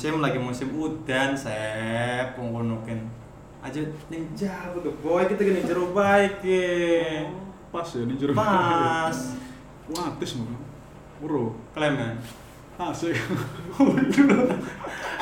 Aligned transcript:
musim 0.00 0.24
lagi 0.24 0.40
musim 0.40 0.72
udan 0.80 1.36
sep 1.36 2.32
wong 2.40 2.56
kono 2.56 2.80
ken. 2.88 3.04
Aja 3.60 3.84
ning 4.08 4.32
jauh 4.32 4.80
ke 4.80 4.88
boy 5.04 5.28
kita 5.28 5.44
gini 5.44 5.60
jero 5.60 5.92
baik 5.92 6.40
ke. 6.40 7.20
Pas 7.68 7.84
ya 7.84 8.08
nih 8.08 8.16
jero. 8.16 8.32
Pas. 8.32 9.36
Wati 9.92 10.24
semua. 10.24 10.56
Bro, 11.20 11.52
Klemen. 11.76 12.16
asik. 12.80 13.12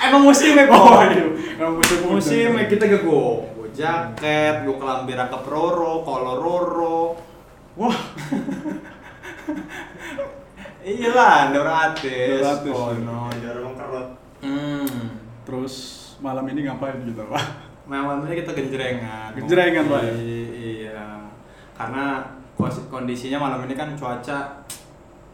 Emang 0.06 0.22
musimnya 0.22 0.70
Oh, 0.70 0.94
boy. 0.94 1.10
iya. 1.10 1.26
Emang 1.58 1.74
musim 1.74 1.98
udan. 1.98 2.14
Musimnya 2.14 2.70
kita 2.70 2.86
gak 2.86 3.02
go. 3.02 3.50
Go 3.50 3.66
jaket, 3.74 4.62
go 4.62 4.78
kelambi 4.78 5.18
rangkap 5.18 5.42
roro, 5.42 6.06
kolor 6.06 6.38
roro. 6.38 7.18
Wah, 7.74 7.90
Iya 10.86 11.10
lah, 11.10 11.50
ndor 11.50 11.66
atis. 11.66 12.38
Ndor 12.38 12.62
atis, 12.62 12.70
Kono. 12.70 13.26
Jarang 13.42 13.74
kerut. 13.74 14.27
Hmm. 14.38 15.18
terus 15.42 15.74
malam 16.18 16.46
ini 16.46 16.62
ngapain 16.62 17.02
kita, 17.02 17.24
Pak? 17.24 17.44
Memang 17.84 18.22
ini 18.22 18.36
kita 18.36 18.52
genjrengan. 18.52 19.32
Genjrengan, 19.34 19.84
Pak, 19.86 20.00
ya? 20.02 20.12
I- 20.14 20.50
Iya. 20.84 21.02
Karena 21.72 22.20
kondisinya 22.88 23.38
malam 23.38 23.64
ini 23.64 23.72
kan 23.72 23.94
cuaca 23.94 24.60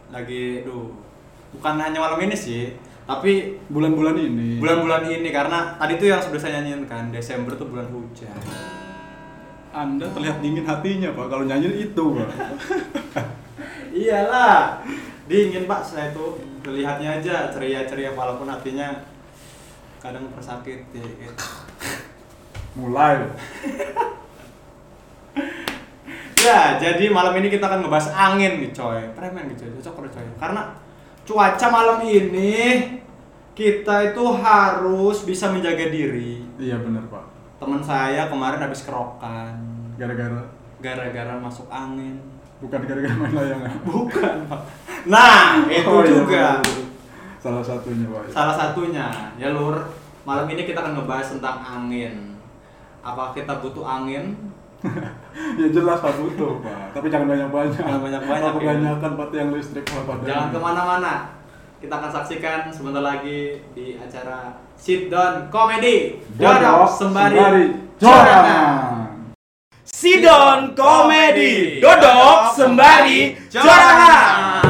lagi 0.08 0.62
duh. 0.62 0.92
Bukan 1.52 1.74
hanya 1.76 1.98
malam 1.98 2.18
ini 2.20 2.34
sih, 2.34 2.74
tapi 3.04 3.58
Bulan-bulan 3.66 4.16
ini. 4.16 4.58
bulan-bulan 4.58 5.06
ini 5.06 5.30
karena 5.30 5.74
tadi 5.74 5.96
tuh 5.96 6.08
yang 6.08 6.18
sudah 6.18 6.36
saya 6.36 6.58
nyanyiin 6.58 6.84
kan, 6.84 7.10
Desember 7.10 7.54
tuh 7.54 7.66
bulan 7.66 7.86
hujan. 7.88 8.34
Anda 9.70 10.06
terlihat 10.06 10.38
dingin 10.38 10.62
hatinya, 10.62 11.10
Pak. 11.10 11.26
Kalau 11.28 11.44
nyanyi 11.44 11.90
itu, 11.90 12.04
Pak. 12.14 12.30
Iyalah. 13.94 14.82
Dingin, 15.24 15.64
Pak, 15.64 15.80
saya 15.80 16.12
tuh 16.12 16.36
melihatnya 16.64 17.20
aja 17.20 17.48
ceria-ceria 17.48 18.12
walaupun 18.12 18.44
hatinya 18.48 18.92
kadang 20.00 20.28
tersakiti 20.36 21.00
gitu. 21.00 21.46
Mulai. 22.76 23.24
Ya, 26.44 26.76
jadi 26.76 27.08
malam 27.08 27.40
ini 27.40 27.48
kita 27.48 27.64
akan 27.64 27.80
ngebahas 27.80 28.12
angin 28.12 28.60
nih, 28.60 28.76
coy. 28.76 29.00
Premen 29.16 29.48
gitu, 29.56 29.64
cocok 29.80 30.04
udah 30.04 30.12
coy. 30.12 30.28
Karena 30.36 30.62
cuaca 31.24 31.66
malam 31.72 31.98
ini 32.04 32.84
kita 33.56 34.12
itu 34.12 34.24
harus 34.44 35.24
bisa 35.24 35.48
menjaga 35.48 35.88
diri. 35.88 36.44
Iya 36.60 36.84
benar, 36.84 37.08
Pak. 37.08 37.24
Teman 37.56 37.80
saya 37.80 38.28
kemarin 38.28 38.60
habis 38.60 38.84
kerokan 38.84 39.56
Gara-gara 39.96 40.44
gara-gara 40.84 41.34
masuk 41.40 41.64
angin. 41.72 42.20
Bukan 42.64 42.80
gara-gara 42.82 43.14
main 43.14 43.32
layangan. 43.32 43.72
Bukan, 43.84 44.36
Pak. 44.48 44.60
Nah, 45.04 45.68
itu 45.68 45.84
Oh, 45.84 46.00
iya, 46.00 46.10
juga 46.10 46.44
benar. 46.58 46.82
Salah 47.36 47.60
satunya, 47.60 48.06
Pak. 48.08 48.22
salah 48.32 48.54
satunya. 48.56 49.06
Ya, 49.36 49.52
Lur. 49.52 49.76
Malam 50.24 50.48
ini 50.48 50.64
kita 50.64 50.80
akan 50.80 50.96
ngebahas 50.96 51.36
tentang 51.36 51.60
angin. 51.60 52.40
Apa 53.04 53.36
kita 53.36 53.60
butuh 53.60 53.84
angin? 53.84 54.32
ya 55.60 55.68
jelas 55.68 56.00
Pak 56.00 56.16
butuh, 56.16 56.60
Pak. 56.60 56.96
Tapi 56.96 57.12
jangan 57.12 57.28
banyak-banyak. 57.28 57.76
Jangan 57.76 58.00
banyak-banyak, 58.00 58.40
Kalau 58.40 58.48
ya. 58.48 58.56
kebanyakan 58.56 59.10
Pak 59.14 59.28
yang 59.32 59.50
listrik 59.52 59.84
Pak 59.84 60.02
pada. 60.02 60.24
Jangan 60.24 60.48
ke 60.48 60.58
mana-mana. 60.58 61.14
Kita 61.76 62.00
akan 62.00 62.10
saksikan 62.10 62.72
sebentar 62.72 63.04
lagi 63.04 63.60
di 63.76 64.00
acara 64.00 64.56
Sit 64.72 65.12
Down 65.12 65.52
Comedy. 65.52 66.16
Dodok 66.40 66.88
sembari 66.88 67.36
jorangan. 68.00 69.13
Sidon 69.84 70.72
Komedi. 70.74 71.80
Dodok 71.80 72.56
sembari 72.56 73.36
jorangan 73.52 74.63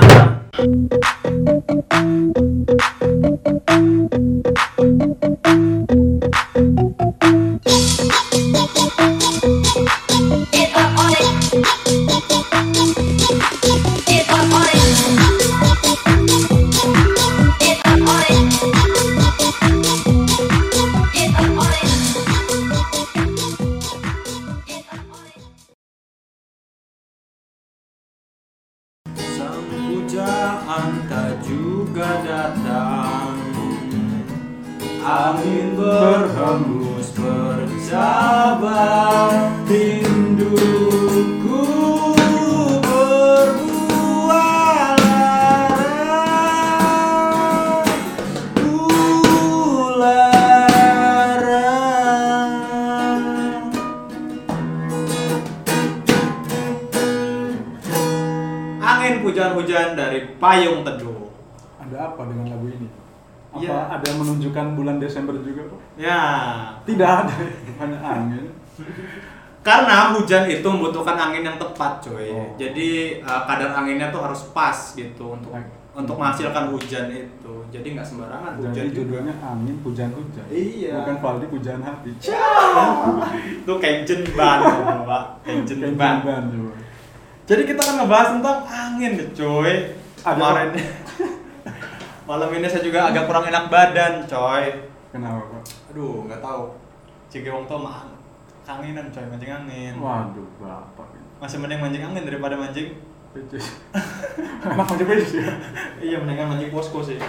Angin 59.05 59.21
hujan-hujan 59.21 59.93
dari 59.93 60.33
payung 60.41 60.81
teduh. 60.81 61.29
Ada 61.77 62.09
apa 62.09 62.25
dengan 62.25 62.57
lagu 62.57 62.73
ini? 62.73 62.89
Apa 63.53 63.61
Iya. 63.61 63.77
ada 63.93 64.05
yang 64.09 64.19
menunjukkan 64.25 64.67
bulan 64.73 64.97
Desember 64.97 65.37
juga, 65.45 65.69
Pak? 65.69 65.81
Ya, 66.01 66.21
Tidak 66.89 67.05
ada, 67.07 67.37
hanya 67.85 67.99
angin. 68.01 68.49
karena 69.61 70.17
hujan 70.17 70.49
itu 70.49 70.65
membutuhkan 70.65 71.21
angin 71.21 71.45
yang 71.45 71.61
tepat, 71.61 72.01
coy. 72.01 72.33
Oh. 72.33 72.49
Jadi 72.57 73.21
eh, 73.21 73.41
kadar 73.45 73.77
anginnya 73.77 74.09
tuh 74.09 74.25
harus 74.25 74.49
pas 74.57 74.73
gitu 74.97 75.37
untuk 75.37 75.53
Baik. 75.53 75.69
untuk 75.93 76.17
menghasilkan 76.17 76.73
hujan 76.73 77.07
itu. 77.13 77.55
Jadi 77.69 77.87
nggak 77.93 78.09
sembarangan 78.09 78.57
hujan 78.57 78.73
Jadi 78.73 78.89
judulnya 78.97 79.35
angin 79.39 79.77
hujan-hujan. 79.85 80.47
Iya. 80.49 80.97
Bukan 81.05 81.17
Valdi 81.21 81.47
hujan 81.53 81.79
hati. 81.85 82.11
Itu 83.61 83.73
kenjen 83.77 84.21
ban, 84.33 84.59
Pak. 85.05 85.25
Kenjen 85.45 85.93
ban. 85.95 86.25
ban, 86.25 86.43
coba. 86.49 86.73
Jadi 87.45 87.63
kita 87.69 87.81
akan 87.85 87.97
ngebahas 88.01 88.29
tentang 88.41 88.59
angin 88.65 89.13
nih, 89.21 89.29
coy. 89.37 89.73
Kemarin 90.25 90.73
malam 92.29 92.49
ini 92.57 92.65
saya 92.65 92.81
juga 92.81 93.05
agak 93.13 93.29
kurang 93.29 93.45
enak 93.45 93.69
badan, 93.69 94.25
coy. 94.25 94.65
Kenapa, 95.13 95.45
Pak? 95.53 95.93
Aduh, 95.93 96.25
nggak 96.25 96.41
tahu. 96.41 96.73
Cik 97.29 97.53
Wong 97.53 97.69
tuh 97.69 97.85
mah 97.85 98.09
kangenan 98.65 99.13
coy 99.13 99.25
mancing 99.29 99.53
angin. 99.53 99.93
Waduh, 100.01 100.49
Bapak. 100.57 101.05
Masih 101.37 101.61
mending 101.61 101.85
mancing 101.85 102.05
angin 102.09 102.25
daripada 102.25 102.57
mancing. 102.57 102.97
PC. 103.37 103.67
Enak 104.65 104.79
macam 104.79 105.05
PC 105.05 105.45
ya? 105.45 105.53
Iya, 106.01 106.17
mendingan 106.25 106.57
mancing 106.57 106.73
posko 106.73 107.05
sih. 107.05 107.21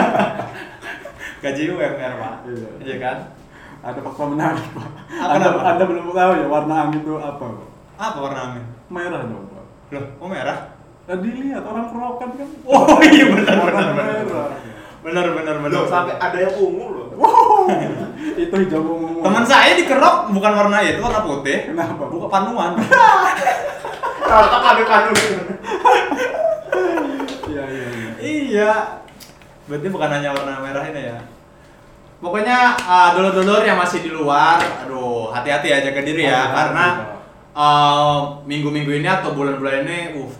Gaji 1.44 1.62
UMR, 1.76 2.12
Pak. 2.16 2.34
Iya. 2.48 2.68
Iya 2.80 2.96
kan? 2.96 3.16
Ada 3.84 4.00
fakta 4.00 4.24
menarik, 4.32 4.64
Pak. 4.72 4.88
Anda, 5.12 5.48
anda 5.60 5.84
belum 5.84 6.08
tahu 6.08 6.32
ya 6.40 6.46
warna 6.48 6.74
angin 6.88 7.04
itu 7.04 7.20
apa, 7.20 7.44
Pak? 7.44 7.69
Apa 8.00 8.16
warna 8.16 8.40
angin? 8.48 8.64
Merah 8.88 9.28
dong, 9.28 9.44
Pak. 9.52 9.64
Loh, 9.92 10.04
kok 10.16 10.28
merah? 10.32 10.58
Tadi 11.04 11.28
lihat 11.36 11.60
orang 11.68 11.92
kerokan 11.92 12.28
kan. 12.32 12.48
Oh 12.72 12.96
iya 13.04 13.24
benar 13.28 13.56
benar 13.60 13.86
benar. 13.92 14.06
merah. 14.24 14.48
Benar 15.04 15.26
benar 15.36 15.56
benar. 15.60 15.76
Loh, 15.76 15.84
sampai 15.84 16.16
ada 16.16 16.38
yang 16.40 16.54
ungu 16.56 16.86
loh 16.96 17.08
Wow, 17.20 17.68
itu 18.40 18.54
hijau 18.56 18.80
ungu. 18.80 19.20
Teman 19.20 19.44
saya 19.44 19.76
dikerok 19.76 20.32
bukan 20.32 20.52
warna 20.56 20.80
itu, 20.80 20.96
warna 21.04 21.20
putih. 21.20 21.68
Kenapa? 21.68 22.08
Buka 22.08 22.26
panuan. 22.32 22.72
Kata 24.24 24.58
kadu-kadu 24.64 25.12
Iya, 27.50 27.64
iya, 27.68 27.86
iya. 27.92 28.10
iya. 28.16 28.72
Berarti 29.68 29.88
bukan 29.92 30.08
hanya 30.08 30.32
warna 30.32 30.56
merah 30.64 30.84
ini 30.88 31.02
ya. 31.04 31.18
Pokoknya 32.20 32.80
uh, 32.80 33.08
dulur-dulur 33.12 33.60
yang 33.64 33.76
masih 33.76 34.00
di 34.00 34.12
luar, 34.12 34.60
aduh 34.84 35.32
hati-hati 35.32 35.68
aja 35.72 35.88
ke 35.92 36.00
diri 36.00 36.24
ya 36.28 36.48
Hati-hati, 36.48 36.56
karena 36.56 36.84
Pak. 36.96 37.19
Uh, 37.54 38.42
minggu-minggu 38.44 38.90
ini 39.02 39.08
atau 39.08 39.32
bulan-bulan 39.34 39.86
ini, 39.86 39.98
uh 40.18 40.32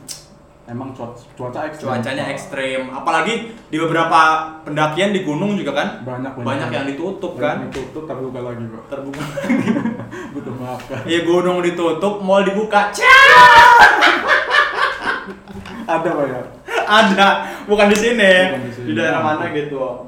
Emang 0.71 0.95
cuaca, 0.95 1.19
cuaca 1.35 1.67
ekstrim. 1.67 1.91
cuacanya 1.91 2.31
ekstrim. 2.31 2.95
Apalagi 2.95 3.59
di 3.75 3.77
beberapa 3.83 4.47
pendakian 4.63 5.11
di 5.11 5.27
gunung 5.27 5.59
juga 5.59 5.75
kan 5.75 6.07
Banyak, 6.07 6.39
banyak. 6.39 6.47
banyak 6.47 6.71
yang 6.71 6.87
ditutup 6.87 7.35
Banyak 7.35 7.43
kan. 7.43 7.67
Ditutup 7.75 8.07
terbuka 8.07 8.39
lagi, 8.39 8.63
Pak. 8.71 8.87
Terbuka. 8.87 9.19
Butuh 10.39 10.55
makan. 10.55 10.99
Iya 11.11 11.27
gunung 11.27 11.59
ditutup, 11.67 12.23
mall 12.23 12.47
dibuka. 12.47 12.87
Ada, 15.91 16.07
Pak 16.07 16.23
ya? 16.31 16.39
Ada, 16.87 17.29
bukan 17.67 17.91
di 17.91 17.99
sini. 17.99 18.55
Bukan 18.55 18.63
di 18.63 18.71
sini. 18.71 18.87
Di 18.87 18.95
daerah 18.95 19.27
mana 19.27 19.51
gitu. 19.51 20.07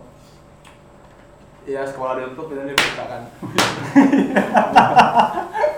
Iya 1.67 1.83
sekolah 1.91 2.23
ditutup 2.23 2.55
dan 2.55 2.71
dibuka 2.71 3.03
kan. 3.11 3.23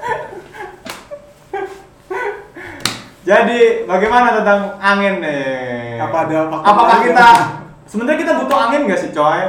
Jadi 3.24 3.88
bagaimana 3.88 4.36
tentang 4.36 4.76
angin 4.76 5.24
nih? 5.24 5.96
Apa 5.96 6.28
ada 6.28 6.38
faktor 6.52 6.68
Apakah 6.68 6.96
lain? 7.00 7.06
kita 7.08 7.26
sebenarnya 7.88 8.18
kita 8.20 8.32
butuh 8.36 8.58
angin 8.60 8.80
nggak 8.84 9.00
sih 9.00 9.10
coy? 9.10 9.40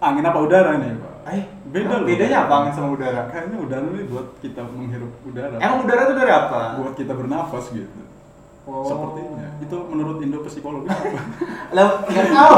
Angin 0.00 0.24
apa 0.24 0.38
udara 0.40 0.80
nih, 0.80 0.96
Pak? 0.96 1.12
Eh, 1.28 1.42
Beda 1.68 2.00
loh. 2.00 2.06
Bedanya 2.08 2.48
apa 2.48 2.52
angin 2.56 2.72
sama 2.72 2.88
udara? 2.96 3.28
Kayaknya 3.28 3.58
udara 3.60 3.84
ini 3.84 4.08
buat 4.08 4.26
kita 4.40 4.64
menghirup 4.64 5.12
udara. 5.28 5.60
Emang 5.60 5.84
udara 5.84 6.00
itu 6.08 6.14
dari 6.16 6.32
apa? 6.32 6.60
buat 6.80 6.94
kita 6.96 7.12
bernafas 7.12 7.68
gitu. 7.68 8.00
Oh. 8.64 8.82
Sepertinya. 8.82 9.46
Itu 9.60 9.76
menurut 9.86 10.16
Indo 10.24 10.40
psikologi 10.42 10.88
apa? 10.88 11.20
Lah, 11.76 12.00
nggak 12.02 12.26
tahu. 12.32 12.56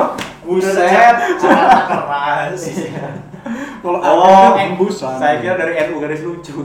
Buset. 0.48 1.14
Keras. 1.42 2.62
Kalau 3.78 3.98
Oh, 3.98 4.54
angin 4.54 4.54
itu 4.54 4.60
hembusan. 4.78 5.18
Saya 5.18 5.42
kira 5.42 5.58
dari 5.58 5.72
NU 5.82 5.98
garis 5.98 6.22
lucu. 6.22 6.62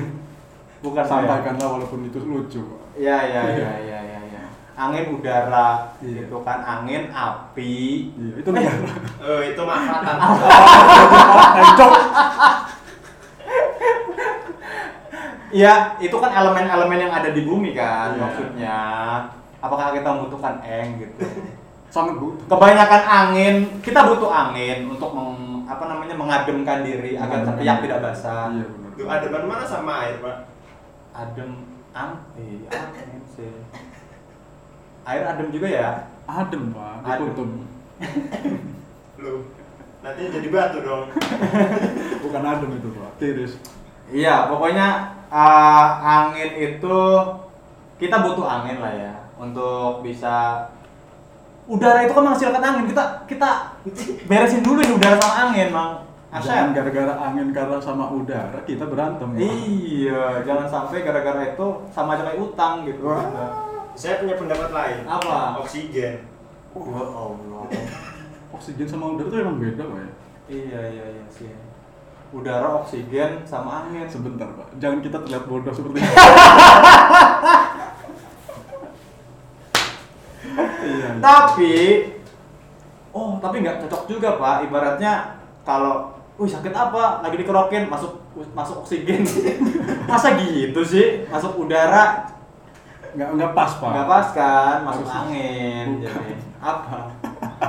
Bukan 0.80 1.04
sampaikanlah 1.04 1.68
walaupun 1.74 2.06
itu 2.06 2.22
lucu. 2.22 2.62
Iya, 2.94 3.18
iya, 3.26 3.42
iya, 3.58 3.72
iya, 3.82 4.00
iya, 4.06 4.20
iya. 4.30 4.42
Angin 4.74 5.18
udara 5.18 5.94
Iya. 6.02 6.26
gitu 6.26 6.38
kan, 6.42 6.62
angin 6.62 7.10
api. 7.10 8.10
Iya, 8.14 8.34
itu 8.42 8.50
negara. 8.50 8.90
Oh, 9.22 9.42
itu 9.42 9.62
makatan. 9.62 10.18
Encok. 11.58 11.92
Iya, 15.54 15.74
itu 16.02 16.16
kan 16.18 16.32
elemen-elemen 16.34 16.98
yang 16.98 17.14
ada 17.14 17.30
di 17.30 17.42
bumi 17.46 17.78
kan 17.78 18.18
Iya. 18.18 18.22
maksudnya. 18.26 18.80
Apakah 19.62 19.94
kita 19.94 20.10
membutuhkan 20.10 20.58
eng 20.66 20.98
gitu? 20.98 21.24
Sangat 21.94 22.18
butuh. 22.18 22.46
Kebanyakan 22.50 23.04
angin, 23.06 23.56
kita 23.86 24.02
butuh 24.10 24.28
angin 24.28 24.90
untuk 24.90 25.14
meng, 25.14 25.62
apa 25.70 25.86
namanya 25.86 26.18
mengademkan 26.18 26.82
diri 26.82 27.14
agar 27.14 27.46
tepiak 27.46 27.78
diri. 27.80 27.86
tidak 27.86 28.00
basah. 28.02 28.50
Iya, 28.50 28.66
benar. 28.66 28.90
Itu 28.98 29.04
ada 29.06 29.26
ban 29.30 29.46
mana 29.46 29.64
sama 29.64 29.92
air, 30.02 30.18
Pak? 30.18 30.38
Adem, 31.14 31.52
ang, 31.94 32.18
iya, 32.38 32.70
angin 32.74 33.22
sih. 33.38 33.54
Air 35.06 35.24
adem 35.30 35.48
juga 35.54 35.68
ya? 35.70 35.90
Adem, 36.26 36.74
Pak. 36.74 36.94
Adem. 37.06 37.30
Ditutup. 37.30 37.50
Lu. 39.22 39.36
Nanti 40.04 40.22
jadi 40.34 40.48
batu 40.50 40.78
dong. 40.82 41.08
Bukan 42.26 42.44
adem 42.44 42.70
itu, 42.82 42.90
Pak. 42.98 43.12
Tiris. 43.22 43.54
Iya, 44.10 44.50
pokoknya 44.50 45.16
uh, 45.30 45.88
angin 46.02 46.50
itu 46.58 46.98
kita 48.02 48.16
butuh 48.20 48.46
angin 48.46 48.84
lah 48.84 48.94
ya 48.94 49.14
untuk 49.40 50.04
bisa 50.04 50.68
udara 51.64 52.04
itu 52.04 52.12
kan 52.12 52.24
menghasilkan 52.28 52.60
angin 52.60 52.86
kita 52.92 53.04
kita 53.24 53.50
beresin 54.28 54.60
dulu 54.60 54.84
nih 54.84 54.92
udara 54.92 55.16
sama 55.16 55.36
angin 55.48 55.72
mang 55.72 56.04
Jangan 56.34 56.74
Asep 56.74 56.82
gara-gara 56.82 57.14
angin 57.30 57.54
karena 57.54 57.78
sama 57.78 58.10
udara 58.10 58.58
kita 58.66 58.90
berantem. 58.90 59.38
Iya 59.38 60.42
jangan 60.42 60.66
sampai 60.66 61.06
gara-gara 61.06 61.42
itu 61.46 61.68
sama 61.94 62.18
aja 62.18 62.26
kayak 62.26 62.42
utang 62.42 62.82
gitu 62.84 63.06
Wah. 63.06 63.22
Saya 63.94 64.18
punya 64.18 64.34
pendapat 64.34 64.70
lain. 64.74 65.06
Apa? 65.06 65.62
Oksigen. 65.62 66.26
ya 66.74 67.04
Allah 67.06 67.70
Oksigen 68.50 68.90
sama 68.90 69.14
udara 69.14 69.30
itu 69.30 69.38
emang 69.38 69.58
beda, 69.62 69.84
Pak 69.86 69.98
ya. 69.98 70.10
iya 70.50 70.82
iya 70.90 71.06
iya 71.14 71.26
sih 71.30 71.54
udara 72.34 72.82
oksigen 72.82 73.46
sama 73.46 73.86
angin 73.86 74.10
Sebentar, 74.10 74.50
Pak. 74.50 74.74
Jangan 74.82 75.06
kita 75.06 75.22
terlihat 75.22 75.46
bodoh 75.46 75.70
seperti 75.70 76.02
itu. 76.02 76.14
iya. 80.84 81.10
tapi 81.22 81.74
oh 83.14 83.38
tapi 83.38 83.56
nggak 83.62 83.86
cocok 83.86 84.04
juga 84.10 84.30
pak 84.36 84.66
ibaratnya 84.68 85.38
kalau 85.64 86.12
Wih 86.34 86.50
sakit 86.50 86.74
apa? 86.74 87.22
Lagi 87.22 87.36
dikerokin 87.38 87.86
masuk 87.88 88.18
masuk 88.52 88.82
oksigen. 88.82 89.22
Masa 90.10 90.34
gitu 90.36 90.82
sih? 90.82 91.30
Masuk 91.30 91.58
udara 91.60 92.34
Nggak 93.14 93.30
nggak 93.38 93.52
pas, 93.54 93.72
Pak. 93.78 93.90
nggak 93.94 94.08
pas 94.10 94.28
kan? 94.34 94.78
Masuk 94.82 95.06
Masuk- 95.06 95.22
angin. 95.22 95.86
Bukan. 95.94 96.10
Jadi 96.10 96.34
apa? 96.58 96.98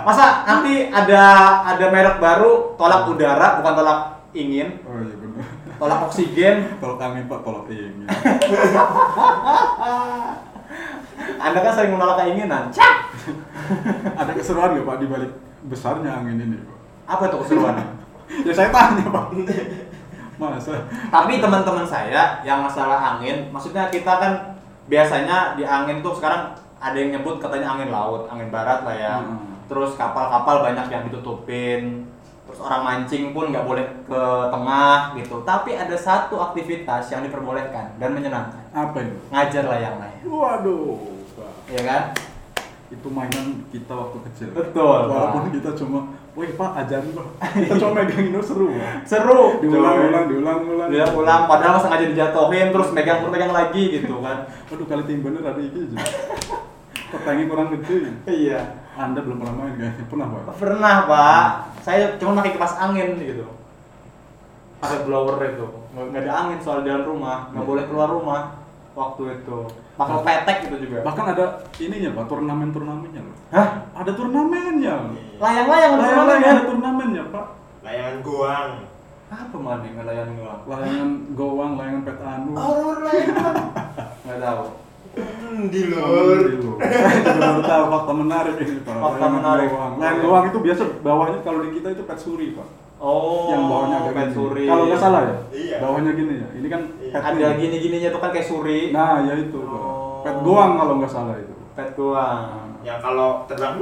Masa 0.00 0.24
nanti 0.42 0.88
ada 0.88 1.22
ada 1.68 1.86
merek 1.92 2.16
baru 2.16 2.72
tolak 2.74 3.04
udara 3.06 3.60
bukan 3.60 3.74
tolak 3.76 4.00
ingin, 4.32 4.80
Oh 4.82 4.96
iya 4.98 5.14
benar. 5.14 5.44
tolak 5.76 6.00
oksigen. 6.08 6.56
Tolak 6.80 6.98
angin, 6.98 7.28
Pak, 7.28 7.40
tolak 7.44 7.68
ingin. 7.68 8.08
Anda 11.36 11.58
kan 11.60 11.72
sering 11.72 11.92
menolak 11.92 12.16
keinginan. 12.18 12.72
Cak! 12.72 12.94
Ada 14.20 14.32
keseruan 14.32 14.74
nggak, 14.74 14.82
Pak, 14.82 14.96
di 14.98 15.06
balik 15.06 15.32
besarnya 15.68 16.10
angin 16.14 16.40
ini, 16.40 16.56
Pak? 16.58 16.76
Apa 17.06 17.22
itu 17.28 17.36
keseruannya? 17.44 17.86
Ya 18.46 18.52
saya 18.52 18.68
tanya, 18.72 19.04
Pak. 19.08 19.26
Masa? 20.34 20.74
Tapi 21.14 21.38
teman-teman 21.38 21.86
saya 21.86 22.42
yang 22.42 22.58
masalah 22.58 23.16
angin, 23.16 23.48
maksudnya 23.54 23.86
kita 23.86 24.18
kan 24.18 24.32
biasanya 24.90 25.54
di 25.54 25.62
angin 25.64 26.02
tuh 26.02 26.12
sekarang 26.18 26.52
ada 26.84 26.96
yang 27.00 27.16
nyebut 27.16 27.40
katanya 27.40 27.78
angin 27.78 27.88
laut, 27.88 28.28
angin 28.28 28.52
barat 28.52 28.84
lah 28.84 28.96
ya. 28.96 29.14
Hmm. 29.22 29.64
Terus 29.64 29.96
kapal-kapal 29.96 30.60
banyak 30.60 30.86
yang 30.92 31.02
ditutupin. 31.08 32.04
Terus 32.44 32.60
orang 32.60 32.82
mancing 32.84 33.32
pun 33.32 33.48
nggak 33.48 33.64
boleh 33.64 33.86
ke 34.04 34.22
tengah 34.52 35.16
gitu. 35.16 35.40
Tapi 35.48 35.80
ada 35.80 35.96
satu 35.96 36.36
aktivitas 36.36 37.08
yang 37.08 37.24
diperbolehkan 37.24 37.96
dan 37.96 38.12
menyenangkan. 38.12 38.60
Apa 38.76 39.00
itu? 39.00 39.16
Ngajar 39.32 39.64
layang-layang. 39.64 40.22
Waduh, 40.28 41.00
Pak. 41.40 41.52
Iya 41.72 41.82
kan? 41.88 42.02
Itu 42.92 43.08
mainan 43.08 43.64
kita 43.72 43.92
waktu 43.96 44.18
kecil. 44.28 44.48
Betul, 44.52 45.08
Walaupun 45.08 45.56
kita 45.56 45.72
cuma, 45.72 46.12
wih 46.34 46.50
Pak 46.58 46.70
ajarin 46.82 47.10
Pak. 47.14 47.26
Kita 47.62 47.74
cuma 47.78 48.02
megangin 48.02 48.34
itu 48.34 48.42
seru, 48.42 48.66
Pak. 48.74 49.06
Seru. 49.06 49.62
Diulang-ulang, 49.62 50.24
diulang-ulang. 50.26 50.88
Diulang-ulang 50.90 51.42
padahal 51.46 51.78
sengaja 51.78 52.06
dijatuhin 52.10 52.74
terus 52.74 52.90
megang 52.90 53.22
megang 53.30 53.54
lagi 53.54 54.02
gitu 54.02 54.18
kan. 54.18 54.50
Waduh 54.70 54.86
kali 54.90 55.02
timbannya 55.06 55.40
ada 55.46 55.62
iki 55.62 55.78
aja. 55.90 55.96
Petangnya 57.14 57.44
kurang 57.46 57.68
gede. 57.78 58.10
Iya. 58.26 58.60
Anda 58.94 59.22
belum 59.26 59.42
pernah 59.42 59.54
main 59.58 59.74
kayaknya. 59.74 60.04
Pernah, 60.06 60.26
Pak? 60.30 60.54
Pernah 60.54 60.96
pak, 61.10 61.46
saya 61.82 62.14
cuma 62.14 62.38
pakai 62.38 62.54
kipas 62.54 62.78
angin 62.78 63.18
gitu 63.18 63.42
Pakai 64.78 65.02
blower 65.02 65.34
itu, 65.42 65.66
nggak 65.96 66.22
ada 66.22 66.32
angin 66.46 66.58
soal 66.62 66.86
di 66.86 66.94
dalam 66.94 67.02
rumah, 67.02 67.50
nggak 67.50 67.58
Hmm. 67.58 67.70
boleh 67.74 67.84
keluar 67.90 68.08
rumah 68.12 68.40
waktu 68.94 69.42
itu 69.42 69.58
Pakai 69.94 70.18
petek 70.26 70.56
gitu 70.66 70.76
juga 70.90 71.06
Bahkan 71.06 71.24
ada 71.30 71.44
ininya, 71.78 72.10
Pak, 72.18 72.24
turnamen-turnamennya 72.26 73.20
loh. 73.22 73.36
Hah? 73.50 73.68
Ada 73.94 74.10
turnamennya. 74.10 74.94
Layang-layang 75.38 75.92
ada 75.94 76.02
Layang-layang 76.02 76.02
turnamennya? 76.02 76.50
ada 76.50 76.62
turnamennya, 76.66 77.22
Pak. 77.30 77.46
Layangan 77.84 78.16
goang. 78.20 78.72
Apa 79.24 79.56
mana 79.56 79.82
yang 79.82 79.96
layang 80.02 80.30
doang? 80.34 80.60
Layangan 80.66 81.10
gowang, 81.34 81.72
layangan 81.74 82.02
pet 82.02 82.18
anu. 82.20 82.50
Oh, 82.54 82.92
layangan. 83.00 83.54
Nggak 84.26 84.40
tahu 84.40 84.64
Hmm, 85.14 85.70
di 85.70 85.86
lur. 85.86 86.42
luar. 86.58 86.78
Saya 86.90 87.18
juga 87.22 87.38
baru 87.38 87.62
tahu 87.62 87.84
fakta 87.86 88.12
menarik 88.18 88.54
ini, 88.58 88.82
Pak. 88.82 88.94
Fakta 88.98 89.06
Layangan 89.14 89.30
menarik. 89.38 89.68
Layangan 89.70 90.18
gowang 90.18 90.44
itu 90.50 90.58
biasa 90.58 90.82
bawahnya 91.06 91.38
kalau 91.46 91.58
di 91.62 91.70
kita 91.70 91.88
itu 91.94 92.02
pet 92.02 92.18
suri, 92.18 92.46
Pak. 92.50 92.68
Oh, 93.04 93.52
yang 93.52 93.68
bawahnya 93.68 93.96
agak 94.00 94.12
pet 94.16 94.24
gini. 94.24 94.32
suri 94.32 94.64
Kalau 94.64 94.84
nggak 94.88 94.96
salah 94.96 95.22
ya? 95.28 95.36
Iya. 95.52 95.76
Bawahnya 95.84 96.10
gini 96.16 96.34
ya. 96.40 96.48
Ini 96.56 96.66
kan 96.72 96.82
Iya. 96.96 97.12
pet 97.12 97.20
Ada 97.20 97.46
ini. 97.52 97.60
gini-gininya 97.60 98.08
tuh 98.16 98.20
kan 98.24 98.30
kayak 98.32 98.46
suri 98.48 98.80
Nah, 98.96 99.20
ya 99.28 99.34
itu. 99.36 99.60
Oh. 99.60 100.24
Pet 100.24 100.36
goang 100.40 100.72
kalau 100.80 100.92
nggak 100.96 101.12
salah 101.12 101.36
itu. 101.36 101.52
Pet 101.76 101.92
goang 101.92 102.64
Yang 102.80 102.98
kalau 103.00 103.44
terbang. 103.44 103.76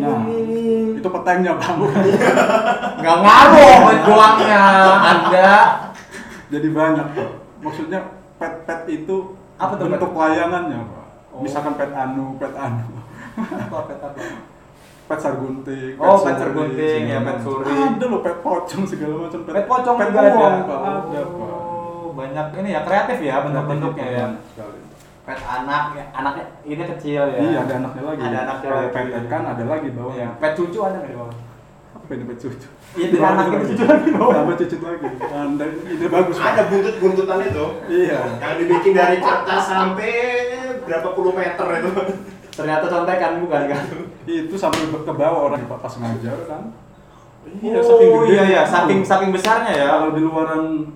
Nah, 0.00 0.18
itu 0.96 1.08
petengnya, 1.08 1.52
Pak. 1.56 1.72
bukan. 1.76 2.02
Nggak 3.00 3.16
ngaruh 3.24 3.76
pet 3.84 4.00
goangnya 4.08 4.62
Anda 5.04 5.52
Jadi 6.48 6.68
banyak, 6.72 7.06
Pak. 7.12 7.30
Maksudnya 7.60 8.00
pet-pet 8.40 8.80
itu 8.88 9.16
Apa 9.60 9.76
tuh 9.76 9.92
bentuk 9.92 10.16
layangannya, 10.16 10.80
Pak. 10.80 11.04
Oh. 11.36 11.44
Misalkan 11.44 11.76
pet 11.76 11.92
anu, 11.92 12.40
pet 12.40 12.56
anu. 12.56 12.88
Apa 13.36 13.78
pet 13.84 14.00
apa? 14.00 14.48
Pet 15.10 15.18
sargunting, 15.18 15.98
Oh, 15.98 16.22
pet 16.22 16.38
sargunting, 16.38 17.02
ya, 17.10 17.18
pet 17.18 17.42
suri. 17.42 17.66
Ada 17.66 18.04
loh 18.06 18.22
pet 18.22 18.36
pocong 18.46 18.86
segala 18.86 19.26
macam. 19.26 19.42
Pet 19.42 19.66
pocong 19.66 19.96
pet 19.98 20.06
juga 20.14 20.22
ada. 20.22 20.38
Pak. 20.38 20.80
Ada, 20.86 21.20
Pak. 21.26 21.50
Oh, 21.50 22.14
banyak 22.14 22.46
ini 22.62 22.68
ya 22.70 22.80
kreatif 22.86 23.18
ya 23.18 23.42
bentuk-bentuknya 23.42 24.06
ya. 24.06 24.26
Banyak 24.30 24.42
sekali. 24.54 24.78
Pet 25.26 25.40
anak, 25.42 25.82
ya, 25.98 26.04
anaknya 26.14 26.44
ini 26.62 26.82
kecil 26.94 27.22
ya. 27.26 27.38
Iya, 27.42 27.58
ada 27.66 27.74
anaknya 27.82 28.02
lagi. 28.06 28.22
Ada 28.22 28.38
anaknya 28.46 28.68
Kalau 28.70 28.82
lagi. 28.86 28.94
pet 28.94 29.06
ikan 29.26 29.42
ada 29.50 29.64
lagi 29.66 29.88
bawah. 29.90 30.14
Iya, 30.14 30.28
pet 30.38 30.52
cucu 30.54 30.78
ada 30.78 30.96
nggak 31.02 31.10
di 31.10 31.16
bawah? 31.18 31.34
Apa 31.90 32.10
ini 32.14 32.24
pet 32.30 32.38
cucu? 32.38 32.68
Iya, 32.94 33.06
di 33.10 33.18
anak 33.18 33.44
itu 33.50 33.64
cucu 33.74 33.84
lagi 33.90 34.08
bawah. 34.14 34.34
Tambah 34.38 34.54
cucu 34.62 34.76
lagi. 34.78 35.06
Anda 35.26 35.64
ini 35.90 36.06
bagus. 36.06 36.36
Ada 36.38 36.62
buntut-buntutan 36.70 37.38
itu. 37.50 37.66
Iya. 37.90 38.18
Yang 38.38 38.54
dibikin 38.62 38.92
dari 38.94 39.16
kertas 39.18 39.62
sampai 39.66 40.12
berapa 40.86 41.08
puluh 41.18 41.34
meter 41.34 41.66
itu. 41.82 41.90
Ternyata 42.54 42.84
contekan 42.90 43.40
bukan 43.42 43.62
kan? 43.70 43.84
Itu 44.26 44.54
sampai 44.54 44.90
ke 44.90 45.12
bawah 45.12 45.50
orang 45.50 45.64
Pak 45.66 45.78
pas 45.80 45.94
ngajar 45.98 46.38
kan. 46.46 46.62
oh, 47.40 48.28
iya 48.28 48.44
iya, 48.44 48.62
saking 48.68 49.00
saking 49.00 49.30
besarnya 49.32 49.72
ya. 49.72 49.84
Kalau 49.96 50.12
di 50.12 50.22
luaran 50.22 50.92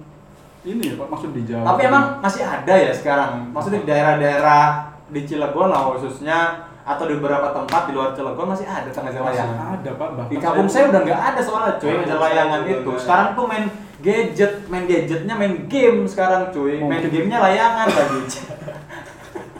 ini 0.65 0.93
ya 0.93 0.95
Pak 0.97 1.09
maksud 1.13 1.31
di 1.37 1.43
Jawa. 1.45 1.75
Tapi 1.75 1.81
emang 1.89 2.05
masih 2.25 2.43
ada 2.45 2.75
ya 2.75 2.93
sekarang. 2.93 3.53
Maksudnya 3.53 3.85
di 3.85 3.89
daerah-daerah 3.89 4.65
di 5.13 5.21
Cilegon 5.29 5.69
lah 5.69 5.81
khususnya 5.93 6.39
atau 6.85 7.09
di 7.09 7.17
beberapa 7.17 7.49
tempat 7.53 7.89
di 7.89 7.93
luar 7.97 8.13
Cilegon 8.13 8.49
masih 8.49 8.69
ada 8.69 8.89
tengah 8.93 9.13
masih 9.13 9.25
layangan. 9.25 9.67
ada 9.81 9.91
Pak. 9.97 10.09
Bahkan 10.21 10.33
Di 10.33 10.37
kampung 10.37 10.69
saya 10.69 10.85
udah 10.93 11.01
nggak 11.01 11.21
ada 11.33 11.41
soalnya 11.41 11.73
cuy 11.81 11.93
ngejar 11.97 12.19
layangan 12.21 12.61
itu. 12.69 12.93
Sekarang 13.01 13.29
tuh 13.33 13.45
main 13.49 13.65
gadget, 14.05 14.53
main 14.69 14.85
gadgetnya 14.85 15.35
main 15.37 15.55
game 15.65 15.99
sekarang 16.05 16.53
cuy. 16.53 16.77
Main 16.81 17.09
gamenya 17.09 17.39
layangan 17.41 17.89
lagi. 17.89 18.21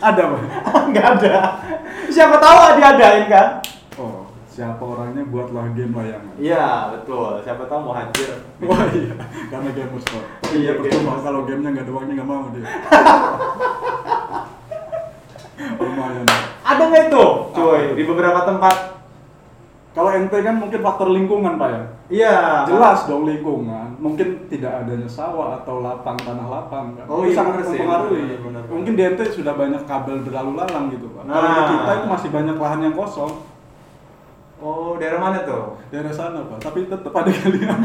Ada 0.03 0.23
pak? 0.27 0.41
Nggak 0.91 1.07
ada. 1.19 1.35
Siapa 2.11 2.37
tahu 2.39 2.57
diadain 2.79 3.25
kan? 3.31 3.49
Oh, 3.99 4.27
siapa 4.51 4.83
orangnya 4.83 5.23
buatlah 5.27 5.71
game 5.75 5.95
layangan. 5.95 6.35
Iya 6.39 6.95
betul. 6.95 7.43
Siapa 7.43 7.67
tahu 7.71 7.81
mau 7.91 7.95
hadir. 7.95 8.43
Wah 8.63 8.87
iya, 8.99 9.15
karena 9.51 9.71
gamers 9.71 10.07
pak. 10.07 10.25
Iya, 10.51 10.59
Iya 10.59 10.73
percuma 10.79 11.19
kalau 11.23 11.47
gamenya 11.47 11.71
nggak 11.75 11.85
ada 11.87 11.93
uangnya 11.95 12.15
nggak 12.19 12.31
mau 12.31 12.45
dia. 12.51 12.65
Lumayan. 15.79 16.27
Ada 16.65 16.83
nggak 16.91 17.05
itu, 17.13 17.25
cuy? 17.55 17.83
Di 17.95 18.03
beberapa 18.03 18.41
tempat. 18.43 18.94
Kalau 19.95 20.11
ente 20.11 20.35
kan 20.43 20.59
mungkin 20.59 20.81
faktor 20.83 21.09
lingkungan 21.15 21.55
pak 21.55 21.71
ya. 21.71 21.83
Iya. 22.11 22.37
Jelas 22.67 23.07
dong 23.07 23.23
lingkungan. 23.25 23.95
Mungkin 24.03 24.51
tidak 24.51 24.83
adanya 24.83 25.07
sawah 25.07 25.63
atau 25.63 25.79
lapang 25.81 26.19
tanah 26.19 26.51
lapang 26.51 26.99
kan. 26.99 27.07
Oh, 27.07 27.23
Itu 27.23 27.31
iya, 27.31 27.37
sangat 27.39 27.63
mempengaruhi. 27.63 28.19
Bener, 28.27 28.39
bener, 28.43 28.63
bener. 28.67 28.75
Mungkin 28.75 28.93
di 28.99 29.03
ente 29.07 29.25
sudah 29.31 29.55
banyak 29.55 29.87
kabel 29.87 30.27
berlalu 30.27 30.53
lalang 30.59 30.91
gitu 30.91 31.07
pak. 31.15 31.23
Kalau 31.25 31.47
di 31.47 31.55
Nah. 31.55 31.69
kita 31.71 31.91
itu 31.95 32.07
masih 32.11 32.29
banyak 32.35 32.57
lahan 32.59 32.81
yang 32.83 32.95
kosong. 32.99 33.33
Oh 34.65 34.97
daerah 34.97 35.21
mana 35.21 35.45
tuh? 35.45 35.77
daerah 35.93 36.09
sana 36.09 36.41
pak 36.49 36.57
tapi 36.59 36.89
tetap 36.89 37.13
ada 37.13 37.29
kalian 37.29 37.79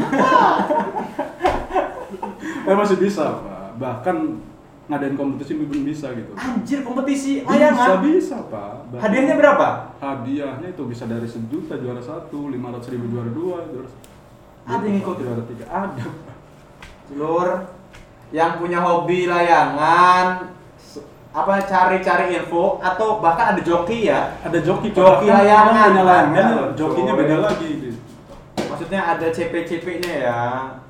eh 2.70 2.74
masih 2.74 2.96
bisa 2.96 3.36
pak 3.36 3.76
bahkan 3.76 4.40
ngadain 4.90 5.14
kompetisi 5.14 5.54
pun 5.54 5.80
bisa 5.80 6.10
gitu 6.10 6.34
Anjir 6.34 6.82
kompetisi 6.82 7.32
bisa 7.40 7.48
layangan. 7.48 8.02
bisa 8.02 8.36
pak 8.50 8.90
Bahkan 8.90 9.00
Hadiahnya 9.00 9.34
berapa? 9.34 9.66
hadiahnya 9.96 10.68
itu 10.68 10.82
bisa 10.84 11.06
dari 11.06 11.24
sejuta 11.24 11.78
juara 11.78 12.02
satu 12.02 12.50
lima 12.50 12.74
ratus 12.74 12.90
ribu 12.90 13.06
juara 13.08 13.30
dua 13.30 13.62
juara 13.64 13.86
Ada 14.66 14.82
yang 14.82 14.98
ikut? 14.98 15.14
juara 15.16 15.42
tiga 15.46 15.64
ada. 15.64 16.04
Lur 17.10 17.48
yang 18.30 18.58
punya 18.58 18.78
hobi 18.80 19.26
layangan 19.26 20.50
apa 21.30 21.62
cari-cari 21.62 22.34
info 22.36 22.78
atau 22.80 23.18
bahkan 23.18 23.54
ada 23.54 23.62
joki 23.62 24.04
ya 24.04 24.34
ada 24.40 24.58
joki. 24.58 24.90
Joki 24.90 25.26
layangan. 25.26 25.94
layangan 25.94 26.34
Ada, 26.34 26.74
jokinya 26.74 27.14
beda 27.14 27.36
lagi 27.40 27.70
gitu. 27.80 27.98
maksudnya 28.66 29.00
ada 29.08 29.26
CP-CP-nya 29.28 30.14
ya 30.20 30.38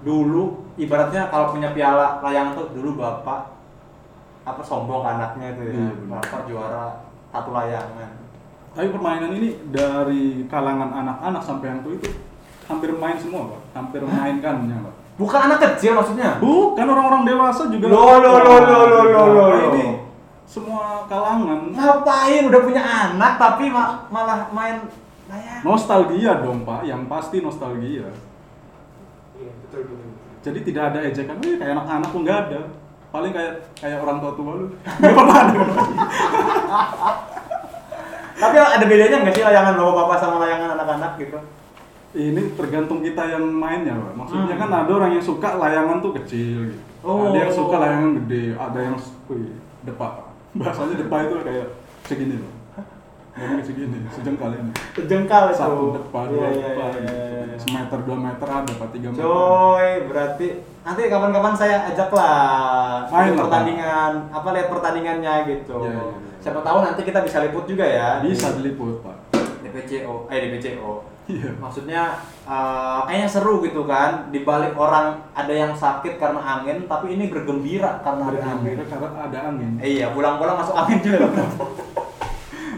dulu 0.01 0.65
ibaratnya 0.75 1.29
kalau 1.29 1.53
punya 1.53 1.69
piala 1.71 2.21
layangan 2.21 2.57
tuh 2.57 2.67
dulu 2.73 2.97
bapak 2.97 3.60
apa 4.43 4.61
sombong 4.61 5.03
anaknya 5.03 5.53
itu 5.53 5.63
ya 5.63 5.73
Iya, 5.73 5.91
benar. 5.95 6.19
bapak 6.19 6.41
juara 6.45 6.87
satu 7.29 7.51
layangan 7.51 8.11
tapi 8.71 8.87
permainan 8.89 9.33
ini 9.33 9.49
dari 9.69 10.25
kalangan 10.47 10.91
anak-anak 10.95 11.43
sampai 11.43 11.67
yang 11.69 11.81
tua 11.81 11.95
itu 11.95 12.11
hampir 12.65 12.91
main 12.93 13.17
semua 13.17 13.49
pak 13.49 13.61
hampir 13.75 14.01
mainkannya 14.01 14.77
pak 14.81 14.95
bukan 15.17 15.41
anak 15.45 15.59
kecil 15.61 15.93
maksudnya 15.95 16.39
Bukan 16.39 16.81
orang-orang 16.83 17.23
dewasa 17.25 17.69
juga. 17.69 17.87
Loh, 17.87 18.17
loh, 18.17 18.37
loh, 18.39 18.59
loh, 18.59 18.85
loh, 18.87 19.05
loh, 19.05 19.27
loh, 19.29 19.47
Nah. 19.51 19.65
Ini 19.71 19.87
semua 20.43 21.05
kalangan. 21.05 21.61
ngapain 21.71 22.43
udah 22.43 22.61
punya 22.61 22.81
anak 22.81 23.37
tapi 23.37 23.69
ma- 23.69 24.09
malah 24.09 24.49
main 24.49 24.81
layangan 25.29 25.61
Nostalgia 25.61 26.41
dong 26.41 26.65
pak, 26.65 26.83
yang 26.83 27.05
pasti 27.05 27.39
nostalgia. 27.39 28.09
Iya, 29.37 29.51
betul, 29.61 29.81
betul, 29.85 29.97
betul. 30.01 30.33
Jadi 30.41 30.59
tidak 30.65 30.83
ada 30.89 30.99
ejekan, 31.05 31.37
"Wih, 31.39 31.55
kayak 31.55 31.73
anak-anak 31.77 32.09
pun 32.09 32.21
nggak 32.25 32.41
ada. 32.47 32.61
Paling 33.11 33.33
kayak 33.35 33.53
kayak 33.75 33.99
orang 33.99 34.19
tua 34.23 34.33
tua 34.39 34.53
lu. 34.55 34.67
Nggak. 35.03 35.67
Tapi 38.41 38.57
ada 38.57 38.85
bedanya 38.89 39.17
nggak 39.21 39.35
sih 39.37 39.45
layangan 39.45 39.75
bawa 39.77 39.93
bapak 40.05 40.17
sama 40.17 40.41
layangan 40.41 40.73
anak-anak 40.79 41.13
gitu? 41.21 41.39
Ini 42.11 42.43
tergantung 42.57 43.05
kita 43.05 43.23
yang 43.29 43.45
mainnya 43.45 43.95
pak. 43.95 44.13
Maksudnya 44.17 44.57
Hmm. 44.57 44.63
kan 44.65 44.71
ada 44.73 44.91
orang 44.91 45.11
yang 45.13 45.25
suka 45.25 45.61
layangan 45.61 46.01
tuh 46.01 46.13
kecil. 46.23 46.73
Gitu. 46.73 46.81
Oh. 47.05 47.29
Ada 47.29 47.39
yang 47.47 47.53
suka 47.53 47.77
layangan 47.77 48.11
gede, 48.25 48.45
ada 48.57 48.79
yang 48.81 48.97
wih, 49.29 49.53
depa. 49.85 50.09
Bahasanya 50.57 50.95
depa 50.99 51.17
itu 51.29 51.35
kayak 51.45 51.67
segini 52.09 52.37
loh. 52.41 52.53
Ngomongnya 53.31 53.65
segini, 53.65 53.99
sejengkal 54.11 54.51
ini. 54.59 54.73
Sejengkal 54.93 55.45
itu. 55.55 55.57
satu 55.57 55.95
depan 55.95 56.27
dua 56.29 56.51
iya, 56.51 56.75
depan 56.75 56.91
iya, 56.99 57.01
iya, 57.07 57.43
iya. 57.47 57.57
semeter 57.57 57.99
dua 58.03 58.19
meter 58.19 58.49
ada 58.51 58.73
tiga 58.91 59.09
meter 59.15 59.23
Coy, 59.23 59.89
berarti 60.11 60.47
nanti 60.81 61.13
kapan-kapan 61.13 61.55
saya 61.57 61.77
Main 63.13 63.35
ikut 63.35 63.37
lah, 63.37 63.37
pertandingan, 63.37 64.13
apa 64.33 64.49
lihat 64.57 64.69
pertandingannya 64.73 65.35
gitu. 65.49 65.77
Iya, 65.85 65.93
iya, 65.93 66.03
iya. 66.03 66.39
Siapa 66.41 66.61
tahu 66.65 66.79
nanti 66.81 67.01
kita 67.05 67.21
bisa 67.21 67.45
liput 67.45 67.65
juga 67.69 67.85
ya. 67.85 68.25
bisa 68.25 68.57
di 68.57 68.65
diliput 68.65 69.05
pak 69.05 69.17
DPCO, 69.61 70.31
eh 70.33 70.39
DPCO. 70.49 70.93
iya 71.29 71.51
Maksudnya 71.61 72.03
eh, 72.49 72.99
kayaknya 73.05 73.29
seru 73.29 73.61
gitu 73.61 73.85
kan, 73.85 74.33
di 74.33 74.41
balik 74.41 74.73
orang 74.75 75.21
ada 75.37 75.53
yang 75.53 75.77
sakit 75.77 76.17
karena 76.17 76.41
angin, 76.41 76.89
tapi 76.89 77.13
ini 77.13 77.29
bergembira 77.29 78.01
karena 78.01 78.33
ada 78.33 78.41
angin. 78.57 78.75
Bergembira 78.81 78.85
karena 78.89 79.09
ada 79.29 79.39
angin 79.53 79.71
Eh, 79.85 80.01
iya, 80.01 80.11
pulang-pulang 80.17 80.57
masuk 80.59 80.75
angin 80.75 80.99
juga. 81.05 81.29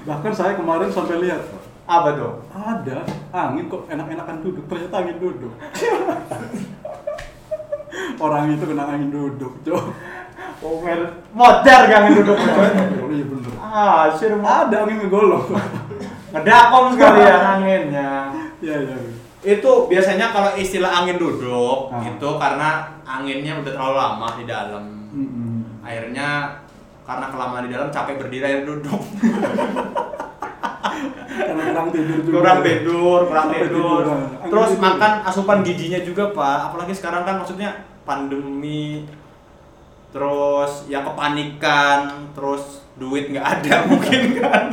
bahkan 0.03 0.35
saya 0.35 0.59
kemarin 0.59 0.91
sampai 0.91 1.23
lihat 1.23 1.47
pak 1.47 1.63
apa 1.87 2.09
tuh? 2.19 2.33
ada 2.51 2.99
angin 3.31 3.71
kok 3.71 3.87
enak-enakan 3.87 4.37
duduk 4.43 4.65
ternyata 4.67 4.97
angin 4.99 5.19
duduk 5.19 5.53
orang 8.23 8.53
itu 8.53 8.65
kena 8.65 8.87
angin 8.87 9.11
duduk 9.11 9.53
cok 9.61 9.85
Oh, 10.63 10.79
mer- 10.79 11.27
modar 11.33 11.81
gak 11.85 11.99
angin 12.01 12.23
duduk 12.23 12.39
coy. 12.39 12.71
iya 13.11 13.25
bener 13.25 13.51
Ah, 13.59 14.07
sir 14.09 14.31
ada 14.33 14.77
angin 14.79 14.97
ngegolong 15.01 15.43
ngedakom 16.31 16.95
sekali 16.95 17.21
ya 17.21 17.37
anginnya. 17.53 18.11
iya 18.59 18.77
iya 18.81 18.97
Itu 19.45 19.91
biasanya 19.91 20.31
kalau 20.31 20.55
istilah 20.55 20.87
angin 20.95 21.19
duduk 21.19 21.91
Ah. 21.91 21.99
itu 22.01 22.29
karena 22.37 22.69
anginnya 23.03 23.59
udah 23.59 23.73
terlalu 23.73 23.97
lama 23.97 24.29
di 24.33 24.45
dalam. 24.45 24.85
Mm-mm. 25.11 25.83
Akhirnya 25.83 26.29
karena 27.03 27.27
kelamaan 27.27 27.67
di 27.67 27.75
dalam 27.75 27.91
capek 27.91 28.17
berdiri 28.17 28.45
akhirnya 28.45 28.71
duduk. 28.71 29.03
karena 31.33 31.63
kurang 31.67 31.89
tidur 31.91 32.19
juga 32.21 32.35
kurang 32.35 32.59
tidur, 32.63 33.21
kurang 33.27 33.49
tidur. 33.51 34.03
Angin 34.07 34.47
Terus 34.47 34.71
tidur. 34.71 34.83
makan 34.85 35.13
asupan 35.25 35.59
gizinya 35.63 36.01
juga, 36.01 36.25
Pak. 36.31 36.59
Apalagi 36.71 36.93
sekarang 36.93 37.23
kan 37.25 37.35
maksudnya 37.37 37.71
pandemi 38.03 39.07
terus 40.13 40.85
ya 40.93 41.01
kepanikan, 41.01 42.29
terus 42.37 42.85
duit 43.01 43.33
nggak 43.33 43.47
ada 43.61 43.75
mungkin 43.91 44.23
kan. 44.37 44.67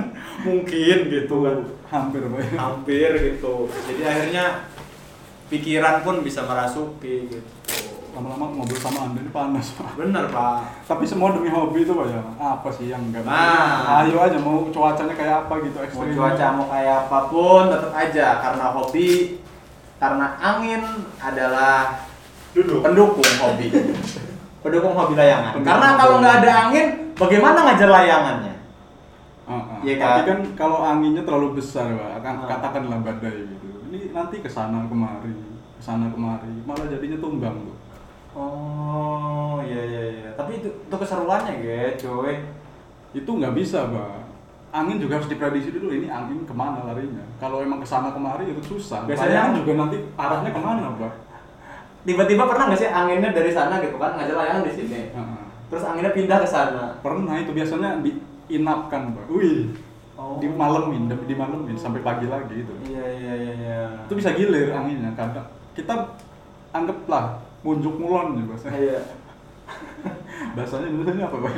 Mungkin 0.44 0.98
gitu 1.12 1.36
kan. 1.44 1.60
hampir 1.90 2.22
hampir 2.54 3.10
gitu 3.18 3.66
jadi 3.90 4.02
akhirnya 4.06 4.46
pikiran 5.50 6.06
pun 6.06 6.22
bisa 6.22 6.46
merasuki 6.46 7.26
gitu 7.26 7.50
lama-lama 8.14 8.62
ngobrol 8.62 8.78
sama 8.78 9.10
anda 9.10 9.22
ini 9.22 9.32
panas 9.34 9.74
pak 9.74 9.98
bener 9.98 10.30
pak 10.30 10.86
Tapi 10.86 11.06
semua 11.06 11.34
demi 11.34 11.50
hobi 11.50 11.86
itu 11.86 11.94
pak 11.94 12.10
ya. 12.10 12.22
Apa 12.42 12.70
sih 12.74 12.90
yang 12.90 13.06
enggak? 13.10 13.22
Nah. 13.26 14.06
Ayo 14.06 14.18
aja 14.18 14.38
mau 14.42 14.66
cuacanya 14.74 15.14
kayak 15.14 15.46
apa 15.46 15.54
gitu 15.62 15.78
mau 15.78 15.86
ekstrim. 15.86 16.18
cuaca 16.18 16.46
mau 16.58 16.68
kayak 16.70 16.96
apa 17.06 17.20
pun 17.30 17.64
tetap 17.70 17.92
aja 17.94 18.28
karena 18.42 18.66
hobi 18.74 19.10
karena 20.02 20.26
angin 20.42 20.84
adalah 21.22 22.06
Duduk. 22.52 22.80
pendukung 22.82 23.30
hobi 23.40 23.68
pendukung 24.64 24.94
hobi 24.94 25.14
layangan 25.16 25.54
Pendukung 25.56 25.70
karena 25.70 25.90
kalau 25.96 26.16
nggak 26.20 26.36
ada 26.42 26.52
angin 26.66 26.88
bagaimana 27.14 27.58
ngajar 27.66 27.90
layangannya 27.90 28.54
Ah, 29.50 29.66
ah. 29.66 29.80
Iya 29.82 29.98
Tapi 29.98 30.22
kan? 30.22 30.26
kan 30.30 30.40
kalau 30.54 30.80
anginnya 30.80 31.26
terlalu 31.26 31.58
besar 31.58 31.90
pak, 31.90 32.22
akan 32.22 32.34
Ah. 32.38 32.48
katakanlah 32.48 33.02
badai 33.02 33.50
gitu. 33.50 33.82
Ini 33.90 34.14
nanti 34.14 34.40
ke 34.40 34.48
sana 34.48 34.86
kemari, 34.86 35.34
ke 35.74 35.82
sana 35.82 36.06
kemari, 36.06 36.54
malah 36.64 36.86
jadinya 36.86 37.18
tumbang 37.18 37.58
tuh. 37.58 37.74
oh 38.38 39.58
iya 39.60 39.82
iya 39.82 40.04
iya 40.14 40.30
tapi 40.34 40.62
itu 40.62 40.70
itu 40.70 40.94
keseruannya 40.94 41.54
ya 41.60 41.98
cuy 41.98 42.38
Itu 43.10 43.26
nggak 43.26 43.58
bisa 43.58 43.90
pak. 43.90 44.22
Angin 44.70 45.02
juga 45.02 45.18
harus 45.18 45.26
diprediksi 45.26 45.74
dulu 45.74 45.90
ini 45.90 46.06
angin 46.06 46.46
ke 46.46 46.54
mana 46.54 46.86
larinya. 46.86 47.26
Kalau 47.42 47.58
emang 47.58 47.82
ke 47.82 47.90
sana 47.90 48.14
kemari 48.14 48.46
itu 48.46 48.62
susah. 48.62 49.02
Biasanya- 49.04 49.34
Layangan 49.50 49.54
juga 49.58 49.72
nanti 49.76 49.98
arahnya 50.14 50.52
ke 50.54 50.62
mana 50.62 50.94
pak? 50.94 51.14
Tiba-tiba 52.02 52.44
pernah 52.44 52.68
nggak 52.68 52.80
sih 52.80 52.88
anginnya 52.88 53.30
dari 53.30 53.50
sana 53.50 53.78
gitu 53.78 53.96
kan 53.96 54.16
ngajar 54.16 54.36
layangan 54.36 54.64
di 54.64 54.74
sini 54.74 55.02
terus 55.68 55.84
anginnya 55.84 56.12
pindah 56.12 56.38
ke 56.38 56.48
sana 56.48 56.86
Pernah 57.00 57.36
itu 57.36 57.52
biasanya 57.52 58.02
diinapkan 58.02 59.14
pak. 59.14 59.26
Wih, 59.30 59.70
Oh. 60.14 60.36
dimalemin, 60.36 61.08
dimalemin 61.08 61.74
sampai 61.74 62.02
pagi 62.02 62.28
lagi 62.28 62.52
itu. 62.58 62.74
Iya 62.84 63.06
iya 63.08 63.34
iya 63.38 63.54
iya. 63.56 63.80
itu 64.04 64.14
bisa 64.14 64.36
gilir 64.36 64.68
anginnya 64.70 65.16
kadang 65.16 65.48
kita 65.72 65.96
anggaplah 66.70 67.40
munjuk 67.62 67.96
mulon 67.96 68.36
ya 68.36 68.44
bahasa 68.46 68.68
Iya. 68.70 69.00
bahasanya 70.56 70.88
Indonesia 70.90 71.24
apa 71.24 71.38
pak 71.40 71.54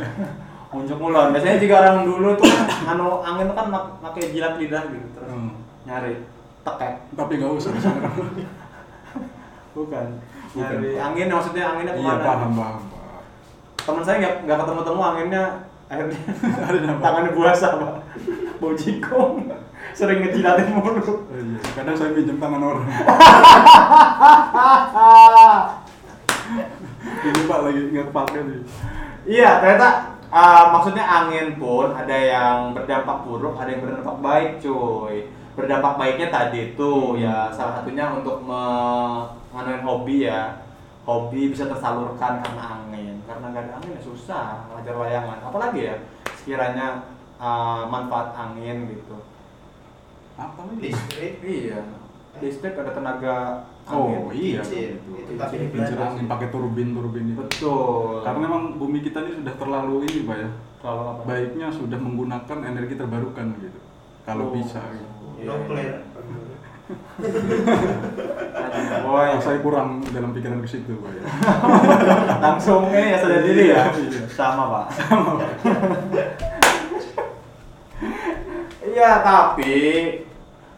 Unjuk 0.72 0.98
mulon. 0.98 1.34
Biasanya 1.34 1.58
jika 1.58 1.76
orang 1.76 1.98
dulu 2.06 2.30
tuh 2.36 2.48
anu 2.86 3.20
angin 3.20 3.46
tuh 3.46 3.56
kan 3.56 3.68
mak- 3.68 3.92
pakai 4.00 4.30
jilat 4.30 4.54
lidah 4.56 4.84
gitu 4.88 5.08
terus 5.12 5.28
Hmm. 5.28 5.52
nyari 5.84 6.22
tekek. 6.62 6.94
tapi 7.12 7.34
nggak 7.36 7.52
usah 7.52 7.74
kan 9.72 9.80
Bukan. 9.80 10.08
Bukan. 10.52 10.78
Nyari 10.84 11.00
angin 11.00 11.28
maksudnya 11.32 11.64
anginnya 11.72 11.94
iya 11.96 12.04
ke 12.04 12.04
mana? 12.04 12.24
paham 12.28 12.52
paham 12.60 12.82
pak 12.92 13.24
Temen 13.82 14.04
saya 14.06 14.16
nggak 14.22 14.36
nggak 14.46 14.58
ketemu 14.62 14.82
temu 14.84 15.02
anginnya 15.02 15.44
akhirnya 15.92 16.20
tangannya 17.04 17.32
buasa 17.36 17.68
pak. 17.80 17.94
Bau 18.60 18.76
jikong. 18.76 19.50
Sering 19.92 20.24
ngejilatin 20.24 20.72
mulu. 20.72 21.04
Oh, 21.04 21.20
iya. 21.36 21.60
kadang 21.76 21.96
saya 21.98 22.16
pinjam 22.16 22.40
tangan 22.40 22.64
orang 22.64 22.86
ini 27.22 27.42
pak 27.48 27.60
lagi 27.66 27.82
nggak 27.92 28.08
kepake 28.12 28.40
nih 28.46 28.62
Iya, 29.22 29.62
ternyata 29.62 30.18
ah, 30.34 30.74
maksudnya 30.74 31.06
angin 31.06 31.54
pun 31.62 31.94
ada 31.94 32.16
yang 32.18 32.74
berdampak 32.74 33.22
buruk, 33.22 33.54
ada 33.54 33.70
yang 33.70 33.86
berdampak 33.86 34.18
baik, 34.18 34.50
cuy. 34.58 35.30
Berdampak 35.52 35.94
baiknya 35.96 36.28
tadi 36.30 36.74
tuh 36.74 37.16
ya 37.16 37.52
salah 37.52 37.80
satunya 37.80 38.08
untuk 38.10 38.40
menganuin 38.42 39.84
hobi 39.84 40.26
ya. 40.26 40.64
Hobi 41.02 41.50
bisa 41.50 41.66
tersalurkan 41.66 42.40
karena 42.40 42.64
angin. 42.80 43.20
Karena 43.26 43.46
nggak 43.50 43.64
ada 43.66 43.74
angin 43.78 43.98
ya 43.98 44.02
susah 44.02 44.46
ngajar 44.70 44.96
layangan. 44.96 45.40
Apalagi 45.44 45.80
ya 45.84 45.96
sekiranya 46.34 47.04
ah, 47.36 47.84
manfaat 47.86 48.32
angin 48.32 48.88
gitu. 48.88 49.18
Apa? 50.36 50.62
Listrik. 50.78 51.42
Iya. 51.42 51.84
Listrik 52.40 52.74
ada 52.74 52.96
tenaga 52.96 53.68
Oh 53.84 54.08
angin. 54.08 54.22
iya, 54.32 54.62
Kincir. 54.62 54.94
betul. 54.96 55.16
Itu 55.20 55.32
tapi 55.36 55.56
Kincir 55.68 55.98
angin 56.00 56.26
pakai 56.26 56.48
turbin 56.48 56.90
turbin 56.94 57.26
itu. 57.28 57.42
Betul. 57.44 58.24
Karena 58.24 58.40
memang 58.40 58.64
bumi 58.78 59.00
kita 59.02 59.20
ini 59.22 59.44
sudah 59.44 59.56
terlalu 59.58 59.96
ini 60.08 60.20
pak 60.24 60.38
ya. 60.40 60.50
kalau 60.80 61.04
apa? 61.12 61.22
Baiknya 61.28 61.68
sudah 61.70 61.98
menggunakan 61.98 62.58
energi 62.64 62.94
terbarukan 62.96 63.46
gitu. 63.60 63.80
Kalau 64.24 64.50
Oh. 64.50 64.54
bisa. 64.56 64.80
Gitu. 64.96 65.21
Nuklir. 65.42 65.94
Boy, 69.02 69.26
Ah, 69.32 69.40
saya 69.40 69.64
kurang 69.64 70.04
dalam 70.12 70.32
pikiran 70.32 70.60
ke 70.60 70.68
situ 70.68 70.92
pak 71.00 71.12
ya. 71.16 71.24
langsung 72.44 72.88
ini 72.90 73.16
ya 73.16 73.18
sadar 73.18 73.42
diri 73.42 73.72
ya. 73.72 73.84
Iya. 73.92 74.22
Sama 74.28 74.64
pak. 74.68 74.86
Iya 78.82 79.12
tapi 79.24 79.74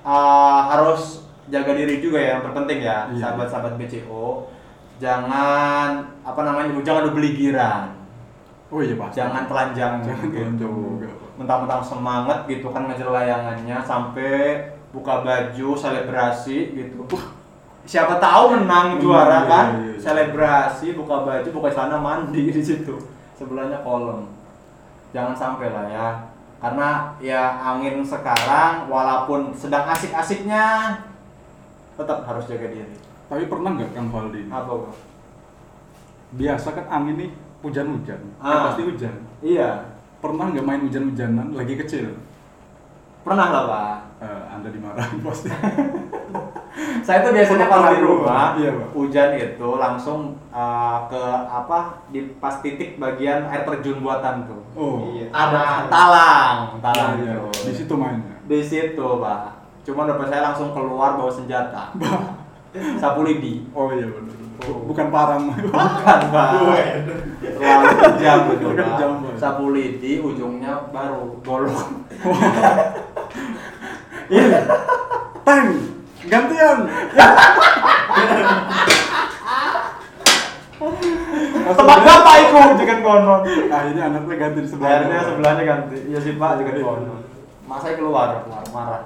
uh, 0.05 0.59
harus 0.69 1.25
jaga 1.49 1.73
diri 1.73 1.97
juga 1.97 2.21
ya 2.21 2.29
yang 2.37 2.43
terpenting 2.45 2.79
ya 2.81 3.09
Iya. 3.09 3.19
sahabat-sahabat 3.19 3.73
BCO. 3.75 4.47
Jangan 5.01 5.89
apa 6.21 6.41
namanya 6.45 6.77
jangan 6.85 7.09
beligiran. 7.11 7.89
Oh 8.69 8.79
iya 8.79 8.95
pasti. 8.95 9.17
Jangan 9.19 9.49
telanjang 9.49 9.93
Jangan 10.05 10.29
telanjang 10.29 10.53
gitu. 10.53 10.67
Pak. 11.09 11.22
Mentang-mentang 11.33 11.81
semangat 11.81 12.45
gitu 12.45 12.69
kan 12.69 12.85
ngejar 12.85 13.09
layangannya 13.09 13.81
sampai 13.81 14.69
buka 14.93 15.25
baju 15.25 15.67
selebrasi 15.73 16.77
gitu. 16.77 17.01
Siapa 17.83 18.15
tahu 18.21 18.55
menang 18.55 18.95
Menang, 18.95 19.01
juara 19.01 19.39
iya, 19.43 19.49
kan? 19.49 19.67
iya, 19.75 19.91
iya. 19.91 19.99
Selebrasi, 19.99 20.87
buka 20.95 21.25
baju, 21.27 21.47
buka 21.51 21.67
celana 21.73 21.97
mandi 21.99 22.47
di 22.55 22.61
situ. 22.63 22.95
Sebelahnya 23.35 23.83
kolom. 23.83 24.29
Jangan 25.11 25.35
sampai 25.35 25.67
lah 25.73 25.85
ya. 25.91 26.07
Karena 26.63 27.11
ya 27.19 27.59
angin 27.59 27.99
sekarang 27.99 28.87
walaupun 28.87 29.51
sedang 29.51 29.83
asik-asiknya 29.83 30.95
tetap 31.99 32.23
harus 32.23 32.47
jaga 32.47 32.71
diri. 32.71 32.95
Tapi 33.27 33.51
pernah 33.51 33.75
nggak 33.75 33.91
Kang 33.91 34.07
Valdi? 34.07 34.47
Apa 34.47 34.71
bro? 34.71 34.93
Biasa 36.39 36.67
kan 36.71 36.85
angin 36.87 37.19
nih 37.19 37.31
hujan-hujan. 37.59 38.21
Ah. 38.39 38.71
pasti 38.71 38.87
hujan. 38.87 39.15
Iya, 39.43 39.92
Pernah 40.23 40.55
nggak 40.55 40.63
main 40.63 40.81
hujan-hujanan 40.87 41.51
lagi 41.51 41.75
kecil? 41.75 42.15
pernah 43.23 43.47
lah 43.55 43.63
pak. 43.71 43.95
Eh, 44.19 44.41
anda 44.51 44.67
dimarahin 44.67 45.23
pasti. 45.23 45.47
Saya 47.07 47.23
tuh 47.23 47.31
biasanya 47.31 47.71
kalau 47.71 47.87
di 47.95 47.99
rumah 48.03 48.51
Iya, 48.59 48.71
Pak. 48.75 48.87
hujan 48.91 49.31
itu 49.35 49.69
langsung 49.79 50.35
uh, 50.51 51.07
ke 51.07 51.23
apa 51.47 52.03
di 52.11 52.35
pas 52.43 52.59
titik 52.59 52.99
bagian 52.99 53.47
air 53.47 53.63
terjun 53.63 54.03
buatan 54.03 54.43
tuh. 54.43 54.59
Oh. 54.75 55.07
Iya. 55.07 55.31
Ada 55.31 55.87
talang, 55.87 56.57
talang 56.83 57.11
Iya, 57.23 57.39
tuh. 57.39 57.51
Di 57.63 57.71
situ 57.71 57.93
mainnya. 57.95 58.35
Di 58.43 58.59
situ, 58.59 59.07
Pak. 59.19 59.39
Cuma 59.87 60.03
dapat 60.03 60.27
saya 60.27 60.51
langsung 60.51 60.75
keluar 60.75 61.15
bawa 61.15 61.31
senjata. 61.31 61.95
Sapu 62.99 63.23
lidi. 63.23 63.63
Oh 63.71 63.87
iya 63.95 64.03
benar. 64.03 64.35
Oh. 64.63 64.87
Bukan 64.87 65.07
parang. 65.11 65.51
Bukan, 65.55 66.19
Pak. 66.31 66.49
Terlalu 67.43 67.87
kejam 67.99 68.39
itu, 68.55 68.67
Pak. 68.79 68.99
Sapu 69.35 69.75
lidi 69.75 70.23
ujungnya 70.23 70.87
baru 70.91 71.35
golok. 71.43 72.07
Iya. 74.31 74.59
Teng, 75.43 75.67
gantian. 76.31 76.77
Tempat 81.63 81.99
bapak 82.03 82.35
itu 82.39 82.59
jangan 82.79 82.99
konon. 83.03 83.41
Akhirnya 83.67 84.03
anaknya 84.07 84.35
ganti 84.39 84.59
di 84.63 84.69
sebelah. 84.71 84.89
Akhirnya 85.03 85.21
sebelahnya 85.27 85.63
ganti. 85.67 85.97
Iya 86.07 86.19
sih 86.23 86.33
Pak, 86.39 86.63
juga 86.63 86.71
konon. 86.79 87.19
Masa 87.67 87.95
keluar, 87.99 88.47
keluar 88.47 88.63
marah. 88.71 89.03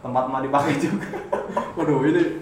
Tempat 0.00 0.24
mah 0.32 0.40
dipakai 0.40 0.80
juga. 0.80 1.08
Waduh 1.76 2.00
ini 2.08 2.40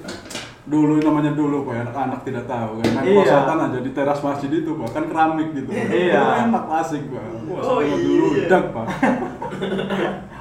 dulu 0.68 1.00
namanya 1.00 1.32
dulu 1.32 1.64
pak 1.64 1.80
anak-anak 1.82 2.20
tidak 2.22 2.44
tahu 2.44 2.76
kan 2.76 2.88
main 2.92 3.04
Iya. 3.06 3.16
kosotan 3.18 3.58
aja 3.64 3.78
di 3.80 3.90
teras 3.90 4.20
masjid 4.20 4.50
itu 4.52 4.70
pak 4.70 4.88
kan 4.92 5.04
keramik 5.06 5.48
gitu 5.52 5.70
Iya. 5.70 5.88
Itu 6.12 6.32
enak 6.44 6.64
asik 6.78 7.02
pak 7.08 7.24
wah 7.46 7.62
Oh, 7.66 7.80
iya. 7.80 7.96
dulu 7.96 8.26
udah 8.36 8.62
pak 8.68 8.86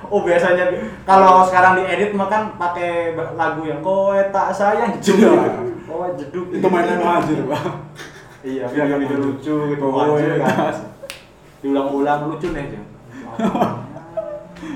Oh 0.07 0.23
biasanya 0.23 0.63
kalau 1.03 1.43
sekarang 1.43 1.75
diedit 1.77 2.11
mah 2.11 2.27
kan 2.27 2.55
pakai 2.55 3.11
lagu 3.33 3.63
yang 3.63 3.79
kowe 3.81 4.15
tak 4.29 4.51
sayang 4.51 4.95
jeduk. 4.99 5.35
Iya. 5.35 5.63
Kowe 5.83 6.07
jeduk. 6.15 6.45
itu 6.49 6.63
mainnya 6.65 6.95
majir 6.97 7.43
pak 7.43 7.63
Iya, 8.39 8.63
Iya, 8.63 8.65
video, 8.69 8.83
kan, 8.85 8.99
video 9.01 9.17
lucu. 9.17 9.51
lucu 9.51 9.71
gitu 9.73 9.85
wajib 9.85 10.31
kan. 10.39 10.75
Diulang-ulang 11.59 12.19
lucu 12.27 12.47
nih 12.49 12.63
aja. 12.65 12.79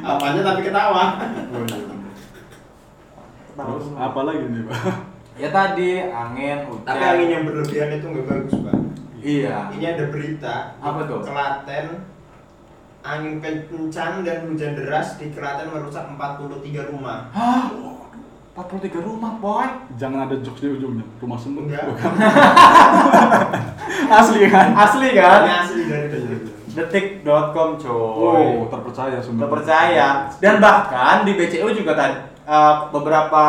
Apanya 0.02 0.42
tapi 0.44 0.62
ketawa. 0.62 1.04
Oh, 1.52 1.64
iya. 1.64 1.80
terus 3.54 3.86
apa 3.94 4.20
lagi 4.22 4.44
nih 4.44 4.64
pak 4.66 4.80
Ya 5.42 5.50
tadi 5.50 5.98
angin, 5.98 6.70
hujan. 6.70 6.86
Tapi 6.86 7.02
angin 7.02 7.30
yang 7.32 7.44
berlebihan 7.50 7.90
itu 7.92 8.06
nggak 8.06 8.28
bagus, 8.30 8.54
Pak. 8.62 8.76
Iya. 9.22 9.56
Ini 9.74 9.86
ada 9.90 10.06
berita. 10.14 10.56
Apa 10.78 11.00
tuh? 11.10 11.20
Klaten 11.26 11.86
angin 13.02 13.42
kencang 13.42 14.22
dan 14.22 14.46
hujan 14.46 14.78
deras 14.78 15.18
di 15.18 15.34
Klaten 15.34 15.74
merusak 15.74 16.06
43 16.06 16.94
rumah. 16.94 17.34
Hah? 17.34 17.74
43 18.52 19.00
rumah, 19.00 19.40
boy. 19.40 19.64
jangan 19.96 20.28
ada 20.28 20.36
jokes 20.38 20.60
di 20.60 20.68
ujungnya 20.70 21.08
rumah 21.18 21.40
semut 21.40 21.72
Enggak. 21.72 21.88
asli 24.20 24.44
kan 24.52 24.76
Asli 24.76 25.08
Ini 25.08 25.18
kan? 25.18 25.42
asli 25.64 25.82
dari 25.88 26.08
detik. 26.12 26.40
Detik.com 26.76 27.80
coy. 27.80 28.60
oh 28.60 28.68
terpercaya 28.68 29.24
sumber 29.24 29.48
terpercaya 29.48 30.28
dan 30.44 30.60
bahkan 30.60 31.24
di 31.24 31.40
BCU 31.40 31.72
juga 31.72 31.96
tadi 31.96 32.20
eh, 32.44 32.74
beberapa 32.92 33.44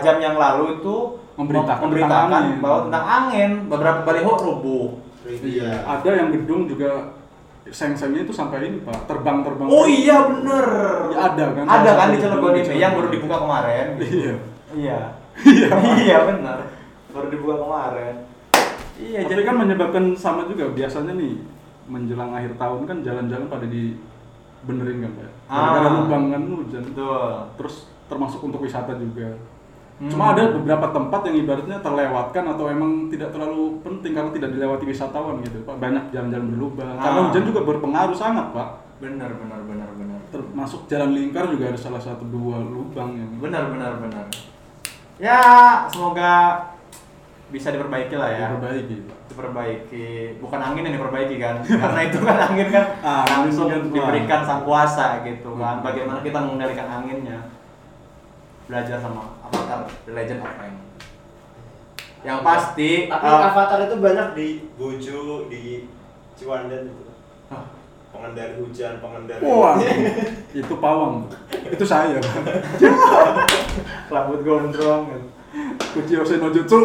jam 0.00 0.16
yang 0.16 0.40
lalu 0.40 0.80
itu 0.80 0.96
Memberitakan 1.38 1.82
memberitakan 1.86 2.26
tentang 2.26 2.34
angin. 2.34 2.56
bahwa 2.58 2.78
tentang 2.90 3.04
angin 3.06 3.50
beberapa 3.70 4.00
baliho 4.02 4.32
rubuh. 4.42 4.86
Iya, 5.22 5.86
ada 5.86 6.10
yang 6.10 6.34
gedung 6.34 6.66
juga 6.66 7.14
seng-sengnya 7.70 8.26
itu 8.26 8.34
sampai 8.34 8.66
ini 8.66 8.82
pak. 8.82 9.06
Terbang-terbang 9.06 9.68
oh 9.70 9.86
iya 9.86 10.26
bener. 10.26 10.66
Iya, 11.14 11.18
ada 11.30 11.44
kan? 11.54 11.64
ada 11.68 11.90
kan 11.94 12.06
di 12.10 12.18
Cilegon 12.18 12.52
di 12.58 12.60
ini 12.66 12.82
yang 12.82 12.92
baru 12.98 13.08
dibuka 13.12 13.36
kemarin. 13.38 13.86
Iya. 14.02 14.34
Iya. 14.74 14.98
Iya 15.38 15.68
iya 16.02 16.16
bener. 16.26 16.58
Baru 17.14 17.26
dibuka 17.30 17.54
kemarin. 17.62 18.14
Iya 18.98 19.20
tapi 19.30 19.42
kan 19.46 19.56
menyebabkan 19.62 20.04
sama 20.18 20.42
juga. 20.50 20.74
Biasanya 20.74 21.14
nih 21.14 21.38
menjelang 21.86 22.34
akhir 22.34 22.58
tahun 22.58 22.82
kan 22.82 22.98
jalan-jalan 23.06 23.46
pada 23.46 23.66
dibenerin 23.70 25.06
kan 25.06 25.12
pak? 25.14 25.30
Ah. 25.46 25.86
lubang 26.02 26.34
kan 26.34 26.42
hujan. 26.50 26.82
Betul. 26.82 27.30
Terus 27.62 27.86
termasuk 28.10 28.40
untuk 28.42 28.64
wisata 28.64 28.98
juga 28.98 29.38
Hmm. 29.98 30.06
cuma 30.06 30.30
ada 30.30 30.54
beberapa 30.54 30.94
tempat 30.94 31.20
yang 31.26 31.36
ibaratnya 31.42 31.82
terlewatkan 31.82 32.44
atau 32.54 32.70
emang 32.70 33.10
tidak 33.10 33.34
terlalu 33.34 33.82
penting 33.82 34.14
karena 34.14 34.30
tidak 34.30 34.50
dilewati 34.54 34.84
wisatawan 34.86 35.42
gitu 35.42 35.58
pak. 35.66 35.74
Banyak 35.74 36.14
jalan-jalan 36.14 36.46
berlubang. 36.54 36.94
Karena 36.94 37.18
Ah. 37.18 37.26
hujan 37.26 37.42
juga 37.42 37.60
berpengaruh 37.66 38.14
sangat 38.14 38.46
pak. 38.54 38.68
Bener 39.02 39.30
bener 39.30 39.60
bener 39.66 39.90
bener 39.94 40.18
termasuk 40.28 40.84
jalan 40.86 41.16
lingkar 41.16 41.48
juga 41.48 41.72
ada 41.72 41.80
salah 41.80 41.98
satu 41.98 42.28
dua 42.28 42.60
lubang 42.60 43.16
yang 43.16 43.30
benar 43.40 43.72
benar 43.72 43.96
benar. 43.98 44.26
Ya 45.18 45.40
semoga 45.88 46.62
bisa 47.48 47.72
diperbaiki 47.72 48.14
lah 48.14 48.30
ya. 48.30 48.46
Diperbaiki. 48.52 48.96
Diperbaiki. 49.32 50.08
Bukan 50.38 50.60
angin 50.60 50.84
yang 50.84 50.94
diperbaiki 50.94 51.36
kan? 51.40 51.56
Karena 51.82 52.00
itu 52.04 52.18
kan 52.20 52.36
angin 52.44 52.68
kan 52.68 52.86
Ah, 53.00 53.24
angin 53.24 53.50
langsung 53.50 53.66
kan, 53.72 53.82
diberikan 53.88 54.40
sang 54.44 54.62
kuasa 54.62 55.24
gitu 55.24 55.56
kan. 55.56 55.80
Hmm. 55.80 55.84
bagaimana 55.84 56.20
kita 56.20 56.38
mengendalikan 56.38 56.86
anginnya? 56.86 57.38
Belajar 58.68 59.00
sama 59.00 59.24
Avatar 59.48 59.88
The 60.04 60.12
Legend 60.12 60.40
of 60.44 60.52
Aang 60.54 60.88
yang 62.26 62.42
pasti 62.42 63.06
Tapi 63.06 63.26
uh, 63.30 63.46
avatar 63.46 63.78
itu 63.86 63.96
banyak 64.02 64.28
di 64.34 64.48
Bojo, 64.74 65.46
di 65.46 65.86
Ciwandan 66.34 66.90
itu. 66.90 67.10
Hah? 67.50 67.64
Pengendali 68.10 68.58
hujan, 68.58 68.98
pengendali. 68.98 69.42
Wah, 69.46 69.78
itu 70.58 70.74
pawang. 70.82 71.30
Itu 71.70 71.84
saya. 71.86 72.18
rambut 74.12 74.40
gondrong 74.42 75.02
gitu. 75.14 75.28
Kuchio 75.94 76.22
Senojutsu. 76.22 76.78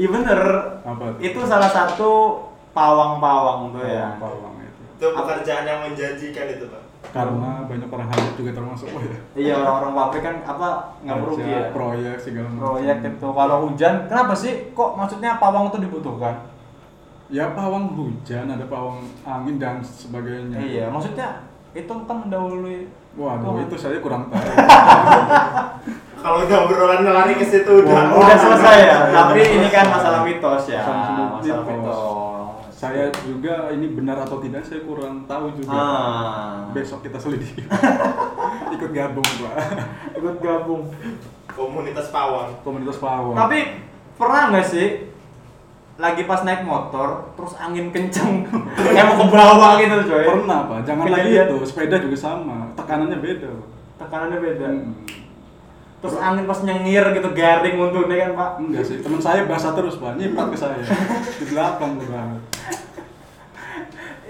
iya 0.00 0.08
bener 0.08 0.40
Apa? 0.80 1.18
itu 1.20 1.38
salah 1.44 1.68
satu 1.68 2.40
pawang-pawang 2.72 3.74
tuh 3.74 3.84
ya 3.84 4.16
Pawang 4.16 4.56
itu. 4.64 4.82
Itu 4.96 5.06
pekerjaan 5.12 5.64
yang 5.68 5.80
menjanjikan 5.84 6.46
itu, 6.56 6.64
Pak. 6.66 6.79
Karena 7.10 7.66
banyak 7.66 7.88
orang 7.90 8.08
hanyut 8.08 8.34
juga 8.38 8.50
termasuk. 8.54 8.88
Oh 8.90 9.02
ya. 9.06 9.16
iya 9.34 9.54
orang-orang 9.58 9.92
pabrik 9.92 10.22
kan 10.22 10.36
apa 10.42 10.68
nggak 11.02 11.16
merugi 11.18 11.46
ya 11.46 11.62
Proyek 11.70 12.16
segala 12.16 12.46
macam. 12.48 12.60
proyek 12.62 12.96
itu 13.02 13.28
kalau 13.30 13.56
hujan 13.64 13.94
kenapa 14.06 14.32
sih 14.32 14.52
kok 14.70 14.90
maksudnya 14.94 15.30
pawang 15.36 15.68
itu 15.68 15.78
dibutuhkan 15.82 16.36
Ya 17.30 17.54
pawang 17.54 17.94
hujan, 17.94 18.50
ada 18.50 18.66
pawang 18.66 19.06
angin 19.22 19.54
dan 19.54 19.78
sebagainya. 19.78 20.58
Iya, 20.58 20.90
maksudnya 20.90 21.46
itu 21.70 21.86
kan 22.02 22.26
mendahului 22.26 22.90
Waduh, 23.14 23.54
Tuhan. 23.54 23.66
itu 23.70 23.76
saya 23.78 24.02
kurang 24.02 24.26
tahu. 24.26 24.42
Kalau 26.20 26.42
udah 26.42 26.58
obrolan 26.66 27.06
lari 27.06 27.38
ke 27.38 27.46
situ 27.46 27.70
udah. 27.80 28.12
udah 28.12 28.34
selesai 28.36 28.76
ya. 28.82 28.96
Tapi 29.08 29.40
ini 29.46 29.68
kan 29.70 29.86
masalah 29.88 30.20
mitos 30.20 30.68
ya. 30.68 30.82
Masalah 30.82 31.38
Masalah 31.38 31.64
mitos. 31.64 31.98
Saya 32.80 33.12
juga 33.20 33.68
ini 33.76 33.92
benar 33.92 34.24
atau 34.24 34.40
tidak 34.40 34.64
saya 34.64 34.80
kurang 34.80 35.28
tahu 35.28 35.52
juga. 35.52 35.68
Ah. 35.68 36.64
Besok 36.72 37.04
kita 37.04 37.20
selidiki. 37.20 37.60
Ikut 38.74 38.90
gabung, 38.90 39.26
Pak. 39.26 39.54
ikut 40.16 40.36
gabung. 40.40 40.88
Komunitas 41.52 42.08
pawang. 42.08 42.56
Komunitas 42.64 42.96
pawang. 42.96 43.36
Tapi 43.36 43.84
pernah 44.16 44.48
nggak 44.48 44.64
sih 44.64 44.88
lagi 46.00 46.24
pas 46.24 46.40
naik 46.40 46.64
motor 46.64 47.36
terus 47.36 47.52
angin 47.60 47.92
kenceng 47.92 48.48
kayak 48.80 49.12
mau 49.12 49.20
ke 49.20 49.26
bawah 49.28 49.72
gitu 49.76 49.96
coy 50.08 50.24
pernah, 50.24 50.58
Pak. 50.64 50.80
Jangan 50.88 51.04
lagi 51.04 51.28
Kejadian. 51.28 51.46
itu, 51.52 51.56
sepeda 51.68 51.96
juga 52.00 52.16
sama. 52.16 52.56
Tekanannya 52.72 53.18
beda, 53.20 53.48
Pak. 53.52 53.68
tekanannya 54.00 54.38
beda 54.40 54.66
Hmm. 54.72 54.96
Terus 56.00 56.16
angin 56.16 56.44
pas 56.44 56.60
nyengir 56.60 57.04
gitu 57.12 57.28
garing 57.30 57.76
untungnya 57.76 58.16
kan 58.18 58.30
pak 58.32 58.50
Enggak 58.58 58.84
sih, 58.84 58.96
teman 58.98 59.20
saya 59.20 59.44
basah 59.44 59.72
terus, 59.72 59.94
Pak. 59.94 60.16
Nyipat 60.16 60.46
ke 60.48 60.56
saya. 60.56 60.80
Di 61.36 61.44
belakang, 61.46 62.00
Pak. 62.00 62.40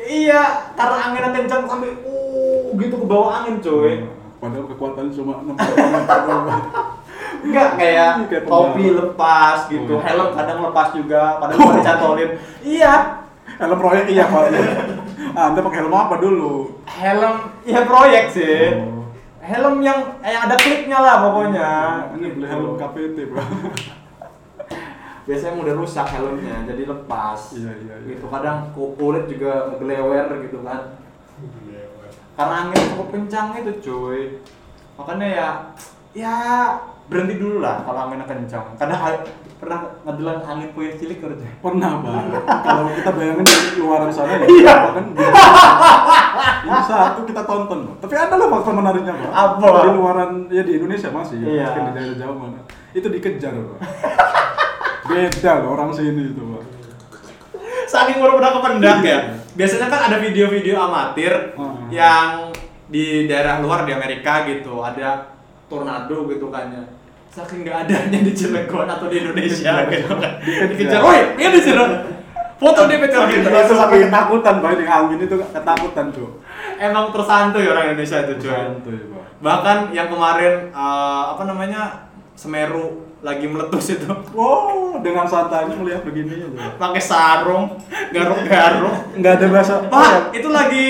iya 0.02 0.42
karena 0.74 0.96
anginnya 1.00 1.30
kenceng 1.32 1.62
sampai 1.64 1.94
uh 2.02 2.74
gitu 2.74 2.94
ke 2.96 3.06
bawah 3.06 3.30
angin 3.36 3.60
coy 3.60 4.02
Padahal 4.40 4.64
kekuatannya 4.66 5.12
cuma 5.12 5.32
60 5.44 5.52
km 5.52 5.96
doang. 6.24 6.62
enggak 7.40 7.68
kayak 7.76 8.10
Kayak 8.26 8.44
topi 8.46 8.86
lepas 8.90 9.58
gitu 9.68 9.92
Oh, 9.92 10.00
iya. 10.00 10.06
helm 10.08 10.28
kadang 10.32 10.58
lepas 10.64 10.88
juga 10.90 11.36
padahal 11.36 11.58
cuma 11.60 11.74
dicantolin 11.76 12.30
iya 12.60 12.94
Helm 13.52 13.76
proyek 13.76 14.08
iya, 14.08 14.24
Pak. 14.24 14.42
Ah, 15.30 15.46
Anda 15.46 15.60
pakai 15.60 15.78
helm 15.78 15.92
apa 15.92 16.16
dulu? 16.16 16.74
helm 16.88 17.34
ya 17.62 17.80
proyek 17.84 18.24
sih 18.32 18.74
Oh. 18.74 18.99
Helm 19.50 19.82
yang 19.82 19.98
yang 20.22 20.42
ada 20.46 20.54
klipnya 20.54 20.98
lah 20.98 21.14
pokoknya 21.20 21.70
Ini 22.14 22.26
beli 22.30 22.40
Gitu. 22.40 22.46
helm 22.46 22.70
KPT, 22.76 23.16
Bro. 23.26 23.42
biasanya 25.20 25.62
udah 25.62 25.74
rusak 25.76 26.06
helmnya 26.08 26.56
jadi 26.64 26.82
lepas 26.86 27.54
Iya, 27.54 27.70
iya, 27.76 27.94
iya. 27.98 28.08
gitu 28.08 28.26
kadang 28.26 28.72
ku- 28.72 28.94
kulit 28.94 29.26
juga 29.26 29.68
ngegelewer 29.68 30.26
gitu 30.42 30.58
kan 30.62 30.98
karena 32.34 32.54
angin 32.64 32.82
cukup 32.88 33.08
kencang 33.12 33.46
itu 33.54 33.72
cuy 33.80 34.20
makanya 34.96 35.26
ya 35.28 35.48
ya 36.10 36.34
berhenti 37.06 37.36
dulu 37.36 37.60
lah 37.60 37.84
kalau 37.84 38.08
anginnya 38.08 38.24
kencang 38.24 38.74
kadang 38.74 38.98
pernah 39.54 39.78
ngedelan 40.02 40.40
angin 40.40 40.72
puyeng 40.72 40.96
cilik 40.96 41.20
kerja 41.20 41.46
Pernah, 41.60 42.00
Pak. 42.00 42.32
Kalau 42.64 42.88
kita 42.96 43.10
bayangin 43.12 43.44
dari 43.44 43.76
luaran 43.76 44.08
sana 44.08 44.32
ya, 44.34 44.48
Iya. 44.48 44.74
Kan. 44.88 45.04
Ini 46.62 46.80
satu 46.82 47.20
kita 47.22 47.42
tonton. 47.42 47.96
Tapi 47.96 48.14
ada 48.14 48.34
loh 48.34 48.48
fakta 48.50 48.70
menariknya, 48.70 49.12
Pak. 49.12 49.30
Apa? 49.30 49.66
Di 49.82 49.90
luaran 49.92 50.30
ya 50.48 50.62
di 50.62 50.72
Indonesia 50.74 51.08
masih, 51.08 51.38
Iya. 51.38 51.66
mungkin 51.66 51.82
di 51.82 51.92
daerah 51.94 52.16
jauh 52.16 52.36
mana. 52.36 52.60
Itu 52.90 53.06
dikejar, 53.06 53.52
Pak. 53.52 53.78
Beda 55.02 55.52
loh 55.58 55.68
orang 55.74 55.90
sini 55.90 56.30
itu, 56.30 56.42
Pak. 56.42 56.64
saking 57.86 58.22
baru 58.22 58.38
pernah 58.38 58.54
kependak 58.54 58.98
ya 59.02 59.18
biasanya 59.50 59.90
kan 59.90 60.00
ada 60.06 60.22
video-video 60.22 60.78
amatir 60.78 61.58
Hmm. 61.58 61.90
yang 61.90 62.54
di 62.86 63.26
daerah 63.26 63.58
luar 63.58 63.82
di 63.82 63.90
Amerika 63.90 64.46
gitu 64.46 64.78
ada 64.78 65.34
tornado 65.66 66.30
gitu 66.30 66.54
kan 66.54 66.70
ya 66.70 66.86
saking 67.26 67.66
nggak 67.66 67.82
adanya 67.82 68.18
di 68.22 68.30
Cilegon 68.30 68.86
atau 68.86 69.10
di 69.10 69.18
Indonesia 69.18 69.90
gitu 69.90 70.06
kan 70.06 70.38
dikejar 70.70 71.02
woi 71.02 71.34
ini 71.34 71.50
di 71.50 71.60
sini 71.60 71.82
foto 72.60 72.80
di 72.84 72.94
PTL 72.94 73.24
gitu 73.26 73.48
Itu 73.48 73.74
sampai 73.74 74.04
ketakutan, 74.04 74.54
Pak. 74.60 74.70
Di 74.74 74.84
angin 74.84 75.18
itu 75.18 75.34
ketakutan, 75.40 76.06
tuh. 76.12 76.30
emang 76.76 77.08
tersantuy 77.08 77.64
orang 77.64 77.90
Indonesia 77.90 78.20
itu 78.22 78.34
cuy 78.38 79.00
bahkan 79.40 79.88
yang 79.90 80.06
kemarin 80.06 80.68
eh, 80.68 81.22
apa 81.26 81.42
namanya 81.42 82.04
Semeru 82.32 83.08
lagi 83.20 83.44
meletus 83.44 83.92
itu 83.94 84.08
Wow, 84.32 85.00
dengan 85.00 85.24
santainya 85.24 85.72
melihat 85.74 86.04
begini 86.04 86.40
aja. 86.40 86.76
pakai 86.76 87.00
sarung 87.00 87.76
garuk-garuk 88.10 88.96
Enggak 89.12 89.32
ada 89.36 89.46
bahasa. 89.48 89.74
Pak, 89.86 90.32
itu 90.32 90.48
lagi 90.48 90.86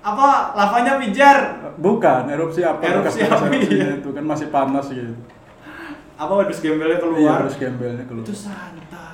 apa 0.00 0.28
lavanya 0.54 0.96
pijar 0.96 1.36
Bukan, 1.76 2.26
erupsi 2.26 2.60
apa? 2.60 2.80
Erupsi 2.82 3.20
apa, 3.22 3.46
iya. 3.52 3.96
itu 3.96 4.08
kan 4.10 4.24
masih 4.24 4.48
panas 4.48 4.88
gitu. 4.88 5.12
apa 6.14 6.32
wadus 6.34 6.58
gembelnya 6.58 6.96
Iya, 6.96 7.04
keluar 7.04 7.36
harus 7.40 7.54
gembelnya 7.54 8.04
keluar. 8.04 8.24
itu 8.24 8.34
santai 8.34 9.07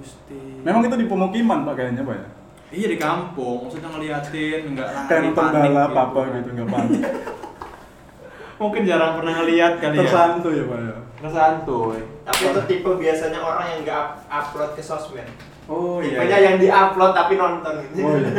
gusti 0.00 0.40
Memang 0.60 0.80
itu 0.82 0.96
di 0.96 1.06
pemukiman 1.06 1.62
Pak 1.62 1.74
kayaknya 1.74 2.02
Pak 2.02 2.16
ya? 2.16 2.26
iya 2.70 2.86
di 2.86 2.96
kampung 2.96 3.66
maksudnya 3.66 3.90
ngeliatin 3.90 4.60
nggak 4.72 4.88
lari 4.88 5.06
Kayak 5.06 5.22
nonton 5.26 5.44
panik 5.44 5.70
balap 5.70 5.92
apa 5.92 6.20
gitu, 6.32 6.48
nggak 6.52 6.68
panik. 6.68 7.02
mungkin 8.60 8.82
jarang 8.84 9.12
pernah 9.16 9.32
ngeliat 9.36 9.72
kali 9.76 9.94
ya 9.94 10.00
Tersantuy 10.02 10.54
ya 10.54 10.64
Pak 10.64 10.78
ya? 10.80 10.96
tersantuy 11.20 11.98
Tapi 12.22 12.40
itu 12.46 12.60
tipe 12.66 12.90
biasanya 12.94 13.38
orang 13.38 13.66
yang 13.66 13.80
nggak 13.82 13.98
up- 13.98 14.16
upload 14.30 14.70
ke 14.72 14.80
sosmed. 14.80 15.28
oh 15.66 15.98
Tipenya 15.98 16.38
yang 16.40 16.56
di-upload 16.56 17.12
tapi 17.12 17.34
nonton 17.34 17.74
gitu. 17.84 18.02
Oh 18.02 18.14
iya. 18.14 18.30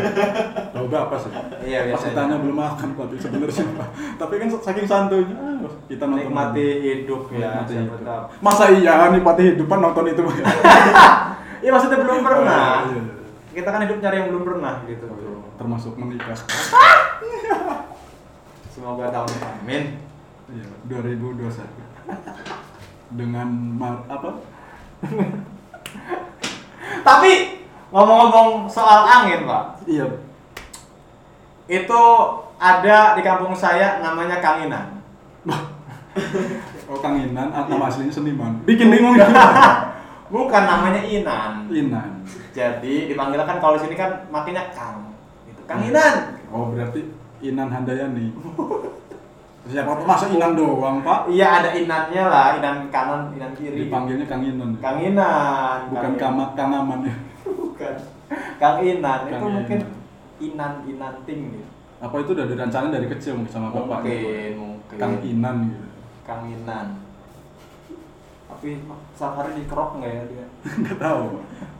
Tahu 0.69 0.85
berapa 0.85 1.15
sih? 1.15 1.31
Iya, 1.63 1.79
Pas 1.81 1.87
biasanya. 1.95 2.11
ditanya 2.11 2.35
belum 2.37 2.57
makan 2.57 2.89
tapi 2.93 3.15
sebenarnya 3.15 3.63
Pak. 3.71 3.87
Tapi 4.17 4.33
kan 4.35 4.47
saking 4.53 4.83
santuйnya 4.85 5.35
ah, 5.35 5.55
kita 5.85 6.03
nonton. 6.03 6.19
nikmati 6.21 6.65
hidup 6.81 7.21
ya 7.31 7.49
Nikmati 7.57 7.73
hidup. 7.77 8.23
Masa 8.39 8.63
iya 8.71 8.93
nikmati 9.09 9.41
hidupan 9.49 9.79
nonton 9.79 10.05
itu 10.07 10.21
Pak? 10.21 10.35
iya 11.61 11.69
maksudnya 11.69 11.97
belum 11.97 12.19
pernah 12.21 12.65
Oh, 12.81 12.89
iya. 12.89 13.01
kita 13.53 13.67
kan 13.67 13.81
hidup 13.81 13.97
nyari 13.99 14.15
yang 14.17 14.27
belum 14.29 14.43
pernah 14.43 14.73
gitu 14.83 15.05
Termasuk 15.55 15.93
menikah. 15.93 16.33
semoga 18.73 19.07
tahun 19.07 19.27
depan 19.29 19.53
amin 19.61 19.83
Iya, 20.51 20.67
2021. 20.83 21.47
Dengan 23.09 23.47
mar 23.71 24.03
apa? 24.05 24.29
tapi 27.01 27.31
ngomong-ngomong 27.87 28.67
soal 28.67 29.03
angin 29.05 29.43
pak 29.43 29.63
Iya. 29.85 30.05
itu 31.67 32.01
ada 32.57 32.97
di 33.15 33.21
kampung 33.21 33.53
saya 33.53 33.99
namanya 33.99 34.39
Kanginan 34.39 35.03
Oh 36.85 36.99
Kang 36.99 37.15
Inan, 37.15 37.47
ah, 37.49 37.63
nama 37.65 37.87
aslinya 37.87 38.11
seniman. 38.11 38.59
Bikin 38.67 38.91
bingung 38.91 39.15
Iya. 39.15 39.23
juga. 39.23 39.43
Bukan 40.31 40.63
namanya 40.63 41.01
Inan 41.03 41.67
Inan. 41.67 42.09
jadi 42.55 42.95
dipanggil 43.11 43.43
kan 43.43 43.59
kalau 43.59 43.75
di 43.75 43.83
sini 43.83 43.95
kan 43.95 44.25
makinnya 44.31 44.71
Kang 44.71 45.11
itu 45.45 45.61
Kang 45.67 45.83
Inan 45.83 46.39
Oh 46.51 46.67
berarti 46.67 47.07
Inan 47.39 47.71
Handayani. 47.71 48.27
Siapa 49.61 49.93
tuh 49.93 50.03
masa 50.03 50.25
Inan 50.27 50.51
doang 50.51 50.99
Pak? 50.99 51.31
iya 51.31 51.63
ada 51.63 51.71
Inannya 51.71 52.23
lah 52.27 52.59
Inan 52.59 52.91
kanan 52.91 53.31
Inan 53.31 53.51
kiri 53.55 53.87
Dipanggilnya 53.87 54.25
Kang 54.27 54.43
Inan. 54.43 54.75
Kang 54.83 54.97
Inan 54.99 55.79
Bukan 55.93 56.01
Kang 56.01 56.15
Kamat 56.17 56.49
Kang 56.59 56.71
Aman 56.75 56.99
ya. 57.07 57.15
bukan 57.45 57.95
Kang 58.59 58.77
Inan 58.83 59.19
itu 59.27 59.31
Kang 59.31 59.51
mungkin 59.53 59.79
Inan. 59.79 59.91
Inan 60.41 60.73
Inanting 60.89 61.39
gitu 61.55 61.67
Apa 62.01 62.15
itu 62.19 62.29
udah 62.33 62.45
direncanain 62.49 62.89
dari 62.91 63.07
kecil 63.07 63.37
sama 63.47 63.69
bapak? 63.69 64.01
mungkin 64.03 64.51
mungkin 64.57 64.97
Kang 64.97 65.15
Inan 65.21 65.55
gitu. 65.69 65.85
Kang 66.25 66.41
Inan 66.49 66.87
tapi 68.51 68.83
setiap 69.15 69.33
hari 69.39 69.51
dikerok 69.57 69.89
nggak 69.97 70.11
ya 70.11 70.23
dia 70.27 70.45
Enggak 70.77 70.97
tahu. 70.99 71.23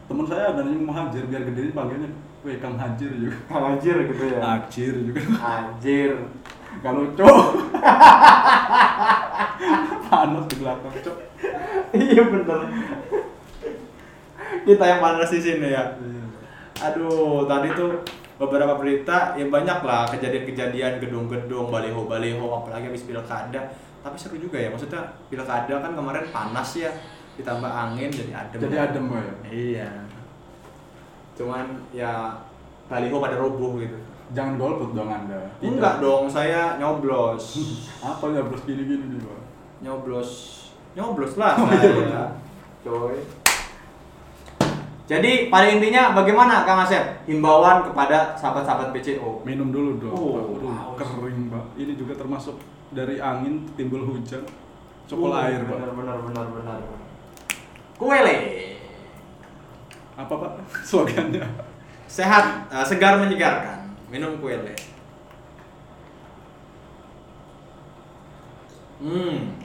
Temen 0.08 0.26
saya 0.28 0.44
ada 0.52 0.62
yang 0.64 0.84
mau 0.84 0.96
hajar 0.96 1.24
biar 1.28 1.44
gede 1.52 1.72
panggilnya 1.72 2.10
Weh 2.42 2.58
Kang 2.58 2.76
Hajir 2.76 3.12
juga. 3.14 3.38
Kang 3.52 3.66
Anjir 3.76 3.96
gitu 4.08 4.24
ya 4.26 4.40
Hajir 4.42 4.96
juga. 5.06 5.22
Anjir 5.40 6.12
Kalau 6.80 7.04
cowok 7.14 7.48
panas 10.08 10.46
di 10.48 10.56
belakang 10.60 10.94
cok. 11.04 11.18
iya 12.08 12.22
bener 12.24 12.60
kita 14.62 14.84
yang 14.86 15.02
panas 15.02 15.30
di 15.32 15.40
sini 15.42 15.68
ya 15.68 15.84
Iya. 16.00 16.24
aduh 16.82 17.44
tadi 17.48 17.72
tuh 17.76 17.92
beberapa 18.38 18.76
berita 18.76 19.36
ya 19.36 19.46
banyak 19.48 19.80
lah 19.84 20.08
kejadian-kejadian 20.10 20.98
gedung-gedung 21.00 21.70
baliho-baliho 21.70 22.42
apalagi 22.42 22.90
habis 22.90 23.06
pilkada 23.06 23.72
tapi 24.02 24.16
seru 24.18 24.38
juga 24.38 24.58
ya 24.58 24.74
maksudnya 24.74 25.02
pilkada 25.30 25.76
kan 25.78 25.92
kemarin 25.94 26.26
panas 26.34 26.70
ya 26.78 26.92
ditambah 27.38 27.70
angin 27.70 28.10
jadi 28.10 28.34
adem 28.34 28.60
Jadi 28.60 28.76
adem 28.78 29.06
ya. 29.08 29.24
iya 29.50 29.90
cuman 31.38 31.66
ya 31.90 32.12
baliho 32.90 33.18
pada 33.22 33.38
roboh 33.40 33.80
gitu 33.80 33.98
Jangan 34.32 34.56
golput 34.56 34.96
dong 34.96 35.12
Anda. 35.12 35.44
Tidak. 35.60 35.76
enggak 35.76 36.00
dong 36.00 36.24
saya 36.32 36.80
nyoblos 36.80 37.60
Apa 38.16 38.32
ya 38.32 38.48
bros 38.48 38.64
gini-gini 38.64 39.12
nih 39.12 39.20
Pak? 39.20 39.40
nyoblos 39.84 40.30
nyoblos 40.96 41.36
lah 41.36 41.56
Oh, 41.60 41.68
iya, 41.68 41.92
saya 42.00 42.24
coy 42.84 43.20
jadi 45.12 45.52
pada 45.52 45.68
intinya 45.68 46.16
bagaimana 46.16 46.64
Kang 46.64 46.88
Asep 46.88 47.04
himbauan 47.28 47.84
kepada 47.84 48.32
sahabat-sahabat 48.40 48.96
BCO 48.96 49.44
Minum 49.44 49.68
dulu 49.76 50.00
dong. 50.00 50.16
Oh. 50.16 50.40
Aduh, 50.40 50.96
kering 50.96 51.52
Pak. 51.52 51.76
Ini 51.76 52.00
juga 52.00 52.16
termasuk 52.16 52.56
dari 52.92 53.20
angin 53.20 53.64
timbul 53.76 54.04
hujan. 54.04 54.44
Cokol 55.08 55.32
Uh, 55.36 55.44
air 55.44 55.60
Pak. 55.68 55.76
benar 55.76 55.92
benar 55.92 56.18
benar 56.24 56.46
benar 56.56 56.80
kue 58.02 58.18
le 58.18 58.36
Apa 60.18 60.34
pak? 60.34 60.52
Slogannya? 60.90 61.46
Sehat, 62.10 62.68
eh, 62.68 62.86
segar 62.86 63.22
menyegarkan. 63.22 63.94
Minum 64.12 64.42
kuele. 64.44 64.76
Hmm. 69.02 69.56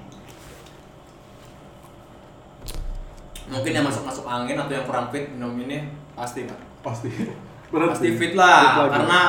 Mungkin 3.51 3.73
yang 3.75 3.85
masuk-masuk 3.85 4.25
angin 4.25 4.57
atau 4.57 4.73
yang 4.73 4.87
kurang 4.87 5.11
fit 5.11 5.29
minum 5.35 5.59
ini 5.61 5.91
pasti 6.15 6.47
pak. 6.47 6.61
Pasti. 6.85 7.11
Pasti 7.67 8.15
fit 8.15 8.33
lah, 8.39 8.87
lagi. 8.87 8.95
karena 8.95 9.21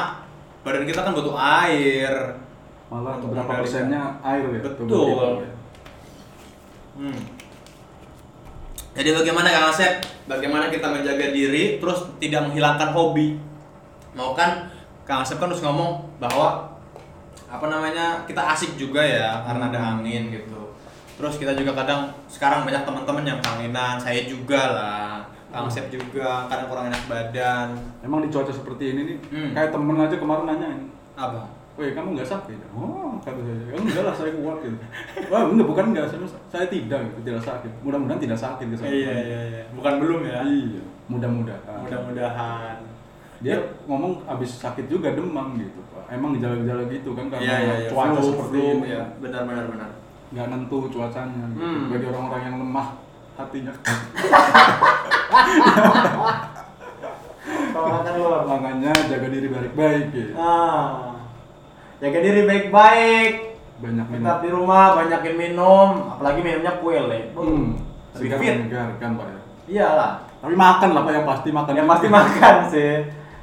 badan 0.62 0.86
kita 0.86 1.02
kan 1.02 1.12
butuh 1.12 1.36
air. 1.36 2.14
Malah 2.88 3.20
untuk 3.20 3.32
beberapa 3.32 3.44
mengendalikan. 3.46 3.64
persennya 3.64 4.02
air 4.22 4.46
ya. 4.48 4.62
Betul. 4.64 4.88
ya. 5.38 5.50
Hmm. 6.98 7.20
Jadi 8.98 9.10
bagaimana 9.14 9.48
Kang 9.48 9.70
Asep? 9.70 9.94
Bagaimana 10.26 10.68
kita 10.68 10.88
menjaga 10.90 11.30
diri 11.30 11.78
terus 11.78 12.00
tidak 12.18 12.50
menghilangkan 12.50 12.90
hobi? 12.92 13.38
Mau 14.12 14.34
kan 14.34 14.66
Kang 15.04 15.22
Asep 15.22 15.38
kan 15.38 15.48
terus 15.48 15.62
ngomong 15.62 16.02
bahwa 16.18 16.74
apa 17.48 17.66
namanya 17.66 18.28
kita 18.28 18.44
asik 18.52 18.76
juga 18.76 19.00
ya 19.00 19.46
karena 19.46 19.70
ada 19.70 19.80
angin 19.96 20.34
gitu. 20.34 20.74
Terus 21.16 21.38
kita 21.38 21.54
juga 21.54 21.74
kadang 21.74 22.10
sekarang 22.28 22.62
banyak 22.62 22.84
teman-teman 22.84 23.26
yang 23.26 23.40
kangenan, 23.40 23.96
saya 23.98 24.26
juga 24.26 24.62
lah. 24.74 25.14
Kang 25.48 25.66
Asep 25.66 25.88
juga 25.88 26.44
kadang 26.46 26.68
kurang 26.68 26.90
enak 26.90 27.04
badan. 27.06 27.78
Emang 28.02 28.20
di 28.20 28.28
cuaca 28.28 28.52
seperti 28.52 28.92
ini 28.92 29.02
nih, 29.06 29.18
Hmm. 29.30 29.50
kayak 29.54 29.70
temen 29.72 29.96
aja 29.96 30.16
kemarin 30.16 30.46
nanyain, 30.46 30.82
Apa? 31.16 31.42
Weh 31.78 31.94
kamu 31.94 32.18
nggak 32.18 32.26
sakit? 32.26 32.58
Oh 32.74 33.22
kata 33.22 33.38
saya, 33.38 33.70
ya 33.70 33.78
enggak 33.78 34.02
lah 34.02 34.14
saya 34.18 34.34
kuat 34.34 34.58
gitu. 34.66 34.78
Wah 35.30 35.46
enggak 35.46 35.68
bukan 35.70 35.86
enggak, 35.94 36.10
saya, 36.10 36.26
saya 36.50 36.66
tidak 36.74 37.06
gitu, 37.06 37.22
tidak 37.22 37.42
sakit. 37.46 37.70
Mudah-mudahan 37.86 38.18
tidak 38.18 38.34
sakit 38.42 38.66
gitu. 38.74 38.82
Iya 38.82 39.14
iya 39.14 39.42
iya. 39.46 39.62
Bukan 39.78 39.94
belum 40.02 40.26
ya. 40.26 40.42
Iya, 40.42 40.82
mudah-mudahan. 41.06 41.78
Mudah-mudahan. 41.86 42.82
Dia 43.46 43.62
ngomong 43.86 44.26
abis 44.26 44.58
sakit 44.58 44.90
juga 44.90 45.14
demam 45.14 45.54
gitu 45.62 45.78
pak. 45.94 46.10
Emang 46.10 46.34
gejala-gejala 46.34 46.90
gitu 46.90 47.14
kan 47.14 47.30
karena 47.30 47.46
iya. 47.46 47.94
cuaca 47.94 48.18
Flu, 48.18 48.26
seperti 48.26 48.58
flu, 48.58 48.82
ini. 48.82 48.98
ya. 48.98 49.04
Benar 49.22 49.46
benar 49.46 49.66
benar. 49.70 49.90
Nggak 50.34 50.46
nentu 50.50 50.78
cuacanya. 50.90 51.46
Gitu. 51.54 51.62
Hmm. 51.62 51.94
Bagi 51.94 52.06
orang-orang 52.10 52.42
yang 52.42 52.58
lemah 52.58 52.88
hatinya. 53.38 53.74
Makanya 58.50 58.90
jaga 59.06 59.28
diri 59.30 59.54
baik-baik 59.54 60.10
ya. 60.10 60.34
Ah. 60.34 61.17
Jaga 61.98 62.20
diri 62.22 62.42
baik-baik. 62.46 63.34
Banyak 63.78 64.06
Tetap 64.10 64.38
minum. 64.42 64.42
di 64.42 64.50
rumah, 64.54 64.86
banyakin 64.98 65.36
minum, 65.38 65.90
apalagi 66.14 66.40
minumnya 66.46 66.74
kuele. 66.82 67.34
Hmm. 67.34 67.78
Lebih 68.18 68.30
fit. 68.38 68.56
menyegarkan 68.66 69.10
pak 69.18 69.26
ya. 69.30 69.40
Iyalah. 69.68 70.12
Tapi 70.42 70.54
makan 70.54 70.90
lah 70.94 71.02
pak 71.06 71.14
yang 71.14 71.26
pasti 71.26 71.50
makan. 71.54 71.74
Yang 71.74 71.90
pasti 71.90 72.08
makan 72.10 72.56
sih. 72.70 72.94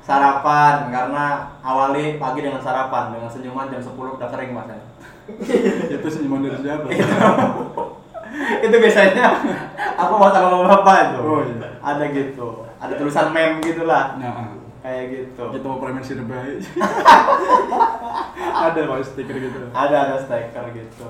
Sarapan 0.05 0.93
karena 0.93 1.25
awali 1.65 2.21
pagi 2.21 2.45
dengan 2.45 2.61
sarapan 2.61 3.17
dengan 3.17 3.31
senyuman 3.31 3.73
jam 3.73 3.81
10 3.81 3.95
udah 3.95 4.29
kering 4.29 4.53
mas 4.53 4.69
ya. 4.71 4.79
Itu 5.99 6.07
senyuman 6.11 6.45
dari 6.45 6.61
siapa? 6.61 6.87
itu 8.67 8.77
biasanya 8.83 9.27
aku 9.95 10.13
mau 10.19 10.31
sama 10.35 10.67
bapak 10.67 10.97
itu. 11.07 11.19
Oh, 11.23 11.41
iya. 11.47 11.79
Ada 11.79 12.05
gitu. 12.11 12.67
Ada 12.83 12.99
tulisan 12.99 13.31
meme 13.31 13.63
gitulah. 13.63 14.19
Nah, 14.19 14.59
Kayak 14.85 15.05
gitu. 15.17 15.43
kita 15.49 15.65
mau 15.65 15.81
premen 15.81 16.05
sih 16.05 16.13
baik. 16.13 16.61
Ada 18.69 18.81
pak 18.85 19.01
stiker 19.01 19.37
gitu. 19.41 19.73
Ada 19.73 19.97
ada 20.05 20.17
stiker 20.21 20.65
gitu. 20.77 21.09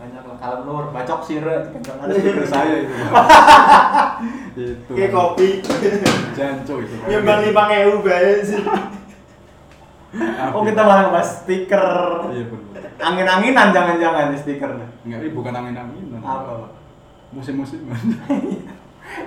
Banyak 0.00 0.24
lah 0.24 0.36
kalau 0.40 0.64
nur 0.64 0.88
bacok 0.88 1.20
sire 1.20 1.68
kencang 1.68 2.00
ada 2.00 2.16
stiker 2.16 2.48
saya 2.56 2.80
itu. 2.80 2.96
itu. 4.72 4.92
Kayak 4.96 5.12
kopi. 5.12 5.60
Janco 6.32 6.80
itu. 6.80 6.96
Nyumbang 7.04 7.44
lima 7.44 7.62
ewu 7.84 8.00
bayar 8.00 8.40
sih. 8.40 8.64
Oh 10.56 10.64
kita 10.64 10.80
malah 10.80 11.12
bahas 11.12 11.44
stiker. 11.44 11.84
Iya 12.32 12.44
benar. 12.48 12.82
Angin-anginan 13.04 13.68
jangan-jangan 13.68 14.32
nih 14.32 14.40
stikernya. 14.40 14.88
Enggak, 15.04 15.20
ini 15.20 15.36
bukan 15.36 15.52
angin-anginan. 15.52 16.24
Apa? 16.24 16.72
Musim-musim. 17.36 17.84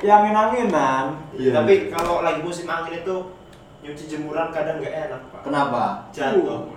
Ya 0.02 0.18
angin-anginan. 0.18 1.14
Iya. 1.38 1.62
Tapi 1.62 1.94
kalau 1.94 2.26
lagi 2.26 2.42
musim 2.42 2.66
angin 2.66 3.06
itu 3.06 3.37
nyuci 3.88 4.04
jemuran 4.06 4.52
kadang 4.52 4.78
nggak 4.78 4.94
enak 5.08 5.22
pak. 5.32 5.40
Kenapa? 5.42 5.84
Jatuh. 6.12 6.76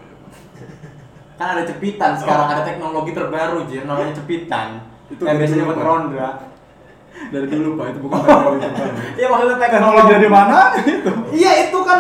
Kan 1.35 1.49
ada 1.51 1.63
cepitan 1.65 2.13
sekarang 2.15 2.47
ada 2.49 2.63
teknologi 2.63 3.11
terbaru 3.11 3.67
Jir 3.67 3.83
namanya 3.83 4.15
cepitan. 4.15 4.87
Itu 5.09 5.23
yang 5.25 5.37
biasanya 5.37 5.65
buat 5.67 5.75
Pak. 5.75 5.87
ronda. 5.87 6.29
Dari 7.21 7.47
dulu 7.47 7.77
pak, 7.77 7.87
itu 7.91 7.99
bukan 8.01 8.19
teknologi 8.23 8.59
terbaru. 8.63 8.95
Iya 9.19 9.27
maksudnya 9.29 9.57
teknologi 9.59 10.09
dari 10.09 10.29
mana 10.31 10.59
itu? 10.95 11.13
Iya 11.35 11.51
itu 11.67 11.79
kan 11.83 11.99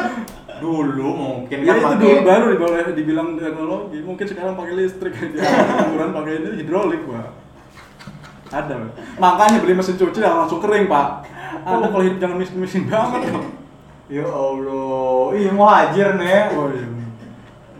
dulu 0.60 1.08
mungkin 1.10 1.56
Ya 1.58 1.66
kan 1.66 1.74
itu 1.74 1.84
pakai- 1.84 1.98
dulu 1.98 2.18
baru 2.22 2.44
diboleh 2.48 2.80
dibilang 2.94 3.28
teknologi. 3.34 3.98
Mungkin 4.00 4.24
sekarang 4.24 4.54
pakai 4.54 4.74
listrik 4.76 5.12
aja. 5.12 5.38
Jemuran 5.82 6.10
pakai 6.14 6.32
ini 6.36 6.48
hidrolik 6.56 7.02
pak. 7.04 7.28
Ada. 8.50 8.74
Pak. 8.76 8.90
Makanya 9.16 9.58
beli 9.58 9.74
mesin 9.74 9.96
cuci 9.96 10.20
langsung 10.20 10.60
kering 10.60 10.86
pak. 10.86 11.26
Anda 11.60 11.86
kalau 11.88 12.02
hidup 12.02 12.18
jangan 12.18 12.36
miskin-miskin 12.36 12.86
banget 12.86 13.20
dong. 13.26 13.46
Ya 14.10 14.26
Allah, 14.26 15.30
iya 15.38 15.50
muhajir 15.54 16.18
nih. 16.18 16.50
Oh 16.58 16.66
iya. 16.74 16.86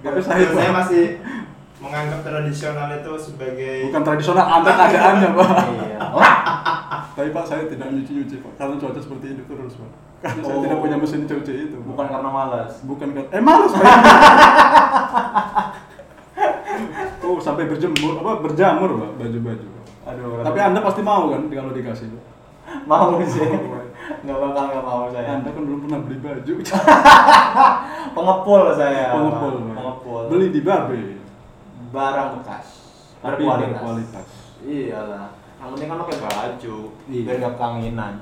Tapi 0.00 0.20
saya, 0.22 0.46
saya 0.54 0.70
masih 0.70 1.18
menganggap 1.82 2.22
tradisional 2.22 2.86
itu 2.94 3.12
sebagai 3.18 3.90
bukan 3.90 4.02
tradisional, 4.06 4.46
anda 4.46 4.70
keadaannya 4.78 5.28
pak. 5.34 5.50
Iya. 5.50 5.98
Oh, 6.10 6.22
Tapi 7.18 7.34
pak 7.34 7.44
saya 7.44 7.66
tidak 7.66 7.90
nyuci-nyuci 7.92 8.40
pak, 8.40 8.52
karena 8.56 8.78
cuaca 8.78 9.00
seperti 9.02 9.26
ini 9.34 9.42
terus 9.44 9.74
pak. 9.74 9.90
Karena 10.22 10.42
saya 10.46 10.56
Oh. 10.56 10.62
tidak 10.62 10.78
punya 10.78 10.96
mesin 10.96 11.26
cuci 11.26 11.52
itu. 11.68 11.76
Pak. 11.76 11.86
bukan 11.90 12.06
karena 12.08 12.30
malas. 12.30 12.72
Bukan 12.86 13.08
kan? 13.10 13.24
Eh 13.34 13.42
malas 13.42 13.72
pak. 13.74 13.84
oh 17.26 17.36
sampai 17.42 17.66
berjemur 17.66 18.22
apa 18.22 18.32
berjamur 18.40 18.90
pak 18.96 19.10
baju-baju. 19.18 19.66
Aduh. 20.06 20.46
Tapi 20.46 20.58
anda 20.62 20.80
pasti 20.80 21.00
mau 21.02 21.26
kan 21.28 21.42
kalau 21.50 21.74
dikasih. 21.74 22.06
Pak? 22.06 22.22
mau 22.86 23.18
sih. 23.18 23.50
Nggak 24.20 24.36
bakal 24.36 24.64
nggak 24.66 24.84
mau 24.84 25.04
saya. 25.08 25.28
Anda 25.36 25.50
kan 25.50 25.62
belum 25.62 25.80
pernah 25.84 26.00
beli 26.02 26.18
baju. 26.18 26.52
Pengepul 28.16 28.62
saya. 28.74 29.04
Pengepul. 29.12 29.54
Pengepul. 29.70 30.22
Beli 30.28 30.46
di 30.50 30.60
babe. 30.60 31.00
barang 31.90 32.28
bekas. 32.38 32.66
Tapi 33.18 33.42
Berkualitas. 33.42 33.70
berkualitas. 33.74 34.26
Iyalah. 34.62 35.26
Yang 35.58 35.68
penting 35.74 35.88
kan 35.90 35.98
pakai 36.00 36.18
baju 36.18 36.76
Iya. 37.04 37.20
biar 37.26 37.36
nggak 37.36 37.54
kanginan. 37.56 38.14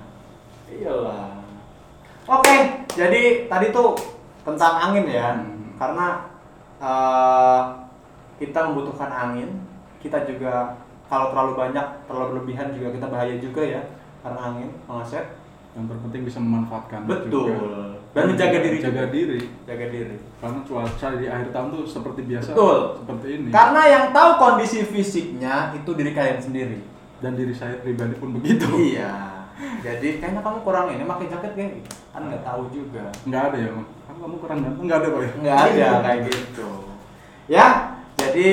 Iyalah. 0.66 1.28
Oke, 2.28 2.56
jadi 2.92 3.22
tadi 3.46 3.66
tuh 3.70 3.96
tentang 4.42 4.74
angin 4.82 5.04
ya. 5.06 5.36
Hmm. 5.36 5.76
Karena 5.76 6.06
eh, 6.78 7.60
kita 8.36 8.58
membutuhkan 8.66 9.08
angin, 9.08 9.48
kita 9.98 10.24
juga 10.24 10.76
kalau 11.06 11.32
terlalu 11.32 11.52
banyak, 11.56 11.86
terlalu 12.04 12.26
berlebihan 12.34 12.68
juga 12.70 12.88
kita 12.90 13.06
bahaya 13.08 13.34
juga 13.36 13.62
ya 13.64 13.82
karena 14.20 14.40
angin, 14.44 14.68
mengaset. 14.84 15.37
Yang 15.78 15.86
terpenting 15.94 16.22
bisa 16.26 16.38
memanfaatkan. 16.42 17.00
Betul. 17.06 17.54
juga. 17.54 17.94
Dan 18.08 18.34
menjaga 18.34 18.58
diri 18.58 18.78
Jaga 18.82 19.02
juga. 19.06 19.14
diri. 19.14 19.40
Jaga 19.62 19.86
diri. 19.94 20.16
Karena 20.42 20.60
cuaca 20.66 21.08
di 21.14 21.26
akhir 21.30 21.48
tahun 21.54 21.68
tuh 21.70 21.82
seperti 21.86 22.20
biasa. 22.26 22.50
Betul. 22.50 22.78
Seperti 22.98 23.26
ini. 23.30 23.48
Karena 23.54 23.82
yang 23.86 24.04
tahu 24.10 24.30
kondisi 24.42 24.78
fisiknya 24.82 25.54
itu 25.78 25.90
diri 25.94 26.10
kalian 26.10 26.40
sendiri. 26.42 26.78
Dan 27.22 27.38
diri 27.38 27.54
saya 27.54 27.78
pribadi 27.78 28.18
pun 28.18 28.34
begitu. 28.34 28.66
Iya. 28.74 29.38
Jadi 29.82 30.22
kayaknya 30.22 30.42
kamu 30.42 30.58
kurang 30.62 30.86
ini 30.90 31.02
pakai 31.02 31.26
jaket 31.30 31.52
kayak 31.54 31.70
gitu. 31.82 31.90
Kan 32.14 32.22
nggak 32.30 32.42
tahu 32.46 32.62
juga. 32.70 33.04
Nggak 33.26 33.42
ada 33.50 33.58
ya? 33.58 33.70
Kan 34.06 34.14
kamu 34.18 34.34
kurang 34.38 34.58
ganteng? 34.62 34.84
Nggak 34.86 34.98
ada, 34.98 35.08
Pak 35.10 35.20
ya? 35.22 35.30
Nggak 35.42 35.58
ada 35.58 35.88
kayak 36.02 36.20
gitu. 36.30 36.70
Ya, 37.48 37.66
jadi 38.14 38.48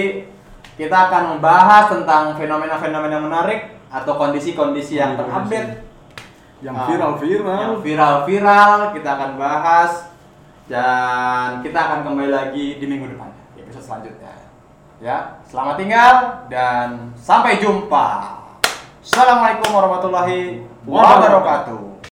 kita 0.81 0.97
akan 1.07 1.23
membahas 1.37 1.85
tentang 1.93 2.23
fenomena-fenomena 2.35 3.21
menarik 3.21 3.77
atau 3.93 4.13
kondisi-kondisi 4.17 4.97
yang 4.97 5.13
terupdate, 5.13 5.84
Yang 6.63 6.75
Ah, 6.75 6.87
viral-viral. 6.87 7.57
yang 7.59 7.75
viral-viral 7.83 8.77
kita 8.95 9.09
akan 9.11 9.31
bahas 9.35 9.91
dan 10.65 11.61
kita 11.61 11.77
akan 11.77 11.99
kembali 12.03 12.31
lagi 12.31 12.79
di 12.79 12.85
minggu 12.87 13.11
depan 13.11 13.29
di 13.53 13.61
episode 13.61 13.85
selanjutnya. 13.85 14.31
Ya, 15.03 15.43
selamat 15.45 15.75
tinggal 15.75 16.15
dan 16.47 17.11
sampai 17.19 17.59
jumpa. 17.59 18.07
Assalamualaikum 19.03 19.69
warahmatullahi 19.69 20.63
wabarakatuh. 20.87 21.94